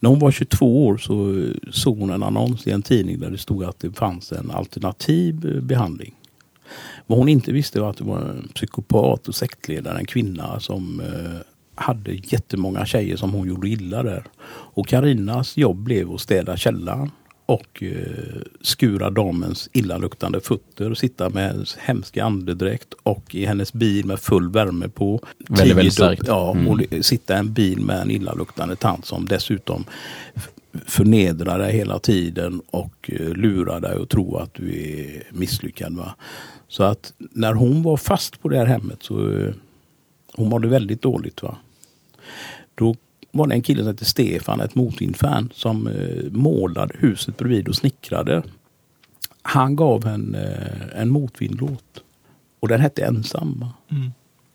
[0.00, 3.30] När hon var 22 år så eh, såg hon en annons i en tidning där
[3.30, 6.14] det stod att det fanns en alternativ eh, behandling.
[7.06, 11.00] Vad hon inte visste var att det var en psykopat och sektledare, en kvinna som
[11.00, 11.40] eh,
[11.74, 14.24] hade jättemånga tjejer som hon gjorde illa där.
[14.48, 17.10] Och Karinas jobb blev att städa källaren
[17.46, 24.20] och eh, skura damens illaluktande fötter, sitta med hemska andedräkt och i hennes bil med
[24.20, 25.20] full värme på.
[25.48, 26.22] Väldigt, väldigt starkt.
[26.26, 26.68] Ja, Mm.
[26.68, 29.84] och sitta i en bil med en illaluktande tant som dessutom
[30.86, 35.96] förnedrar dig hela tiden och eh, lurar dig och tror att du är misslyckad.
[35.96, 36.14] Va?
[36.68, 39.54] Så att när hon var fast på det här hemmet så eh,
[40.34, 41.42] hon mådde väldigt dåligt.
[41.42, 41.56] Va?
[42.74, 42.96] Då
[43.36, 47.76] var det en kille som hette Stefan, ett Motvind-fan, som eh, målade huset bredvid och
[47.76, 48.42] snickrade.
[49.42, 52.02] Han gav en, eh, en Motvind-låt.
[52.60, 53.60] Och den hette Ensam.
[53.60, 53.72] Va?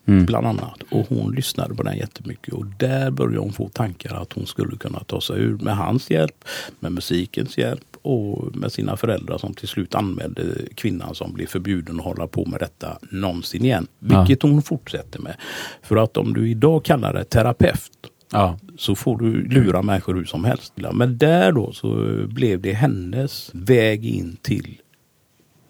[0.07, 0.25] Mm.
[0.25, 0.83] bland annat.
[0.91, 2.53] Och hon lyssnade på den jättemycket.
[2.53, 6.11] Och där började hon få tankar att hon skulle kunna ta sig ur med hans
[6.11, 6.45] hjälp,
[6.79, 10.43] med musikens hjälp och med sina föräldrar som till slut anmälde
[10.75, 13.87] kvinnan som blev förbjuden att hålla på med detta någonsin igen.
[13.99, 14.19] Ja.
[14.19, 15.35] Vilket hon fortsätter med.
[15.81, 18.57] För att om du idag kallar det terapeut Ja.
[18.77, 20.73] så får du lura människor hur som helst.
[20.93, 24.77] Men där då så blev det hennes väg in till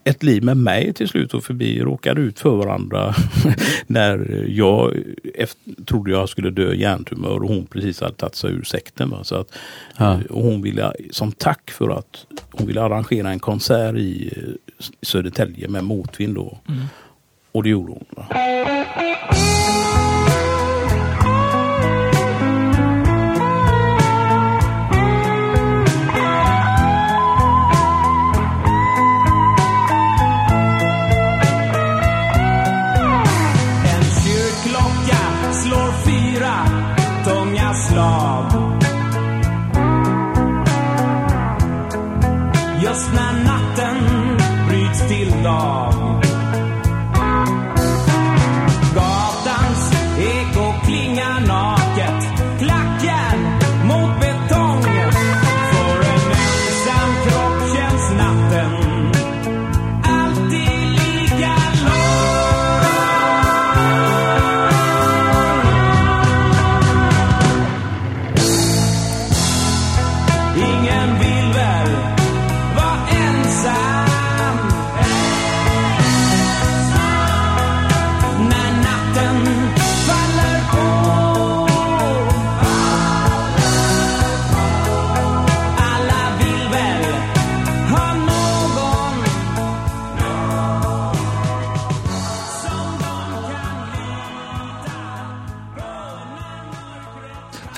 [0.04, 3.16] ett liv med mig till slut och förbi råkade ut för varandra
[3.88, 4.94] när jag
[5.36, 9.10] efter, trodde jag skulle dö hjärntumör och hon precis hade tagit sig ur sekten.
[9.10, 9.24] Va?
[9.24, 9.48] Så att,
[9.98, 10.20] Ja.
[10.30, 15.68] och hon ville, som tack för att hon ville arrangera en konsert i eh, Södertälje
[15.68, 16.36] med motvind.
[16.36, 16.58] Då.
[17.52, 18.06] Och det gjorde hon.
[18.10, 18.26] Va?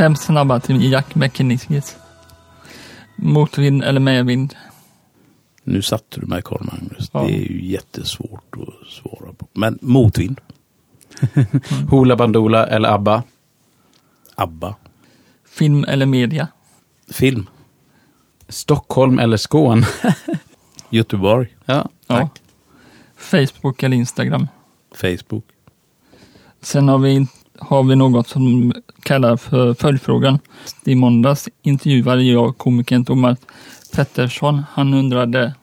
[0.04, 1.96] Fem snabba till Jack McKinney-skiss.
[3.16, 4.56] Motvind eller medvind?
[5.64, 7.10] Nu satte du mig Carl Magnus.
[7.14, 7.24] Ja.
[7.24, 9.48] Det är ju jättesvårt att svara på.
[9.54, 10.42] Men motvind.
[11.90, 13.24] Hoola Bandoola eller ABBA?
[14.36, 14.76] ABBA.
[15.50, 16.48] Film eller media?
[17.10, 17.50] Film.
[18.50, 19.88] Stockholm eller Skåne?
[20.90, 21.56] Göteborg.
[21.66, 21.90] ja.
[22.08, 22.30] Ja.
[23.18, 24.48] Facebook eller Instagram?
[24.96, 25.46] Facebook.
[26.62, 27.28] Sen har vi,
[27.60, 28.74] har vi något som
[29.04, 30.40] kallar för följdfrågan.
[30.84, 33.38] I måndags intervjuade jag komikern Thomas
[33.96, 34.64] Pettersson.
[34.72, 35.54] Han undrade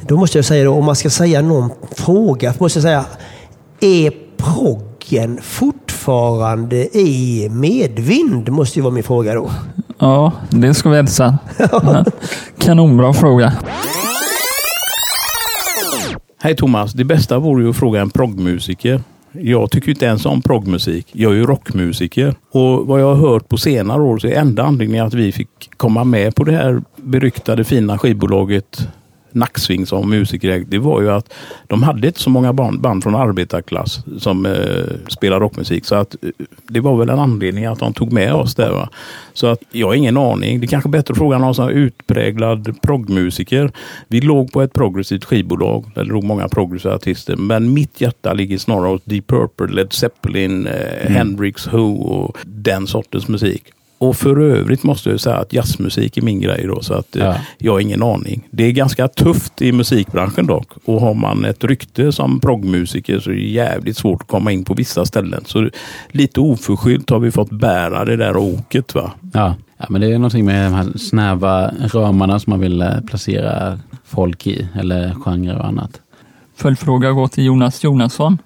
[0.00, 3.04] Då måste jag säga då, om man ska säga någon fråga, måste jag säga,
[3.80, 8.48] är proggen fortfarande i medvind?
[8.48, 9.50] Måste ju vara min fråga då.
[9.98, 11.38] Ja, det ska vi hälsa.
[12.58, 13.52] Kanonbra fråga.
[16.42, 19.02] Hej Thomas, det bästa vore ju att fråga en proggmusiker.
[19.32, 21.06] Jag tycker inte ens om proggmusik.
[21.12, 22.34] Jag är ju rockmusiker.
[22.50, 25.48] Och vad jag har hört på senare år så är enda anledningen att vi fick
[25.76, 28.88] komma med på det här beryktade fina skivbolaget
[29.34, 31.32] Nacksving som musiker, det var ju att
[31.66, 34.52] de hade inte så många band, band från arbetarklass som eh,
[35.08, 35.84] spelar rockmusik.
[35.84, 36.30] Så att eh,
[36.68, 38.70] det var väl en anledning att de tog med oss där.
[38.70, 38.88] Va?
[39.32, 40.60] Så att jag har ingen aning.
[40.60, 43.72] Det är kanske är bättre att fråga någon som är utpräglad proggmusiker.
[44.08, 47.36] Vi låg på ett progressivt skivbolag där det låg många progressiva artister.
[47.36, 52.86] Men mitt hjärta ligger snarare åt Deep Purple, Led Zeppelin, eh, Hendrix, Who och den
[52.86, 53.62] sortens musik.
[54.00, 57.24] Och för övrigt måste jag säga att jazzmusik är min grej då, så att eh,
[57.24, 57.34] Ja.
[57.58, 58.48] jag har ingen aning.
[58.50, 60.68] Det är ganska tufft i musikbranschen dock.
[60.84, 64.64] Och har man ett rykte som proggmusiker så är det jävligt svårt att komma in
[64.64, 65.42] på vissa ställen.
[65.46, 65.70] Så
[66.08, 68.94] lite oförskyllt har vi fått bära det där åket.
[68.94, 69.12] Va?
[69.32, 69.54] Ja.
[69.78, 73.78] ja, men det är någonting med de här snäva ramarna som man vill eh, placera
[74.04, 76.00] folk i, eller genrer och annat.
[76.56, 78.38] Följdfråga går till Jonas Jonasson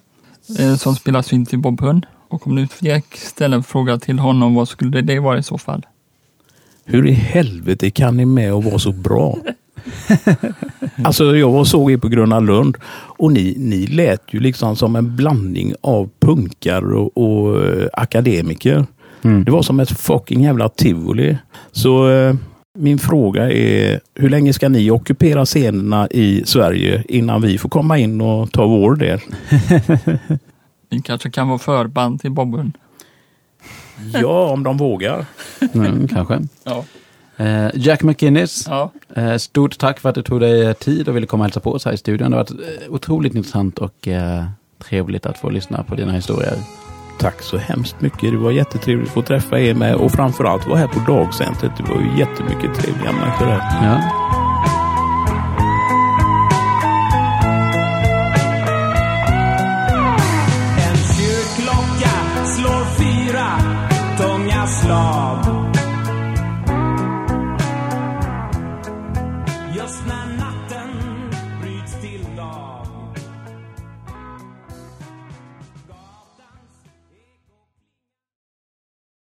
[0.59, 2.07] eh, som spelar synt i Bob Hund.
[2.35, 5.59] Och om du fick ställa en fråga till honom, vad skulle det vara i så
[5.59, 5.87] fall?
[6.85, 9.39] Hur i helvete kan ni med och vara så bra?
[11.05, 14.97] alltså jag var såg er på Gröna Lund och ni, ni lät ju liksom som
[14.97, 18.87] en blandning av punkar och, och eh, akademiker.
[19.22, 19.45] Mm.
[19.45, 21.39] Det var som ett fucking jävla tivoli.
[21.72, 22.35] Så eh,
[22.78, 27.99] min fråga är, hur länge ska ni ockupera scenerna i Sverige innan vi får komma
[27.99, 29.20] in och ta vår del?
[30.95, 32.78] Vi kanske kan vara förband till Bob Hund.
[34.12, 35.26] Ja, om de vågar.
[35.74, 36.40] Mm, kanske.
[36.64, 36.84] Ja.
[37.36, 38.90] Eh, Jack McInnes, ja.
[39.16, 41.72] eh, stort tack för att du tog dig tid och ville komma och hälsa på
[41.72, 42.30] oss här i studion.
[42.30, 44.45] Det har varit eh, otroligt intressant och eh,
[44.78, 46.57] trevligt att få lyssna på dina historier.
[47.18, 48.32] Tack så hemskt mycket.
[48.32, 51.72] Det var jättetrevligt att få träffa er med och framförallt vara här på dagcentret.
[51.76, 53.61] Det var ju jättemycket trevliga människor där.
[53.82, 54.24] Ja.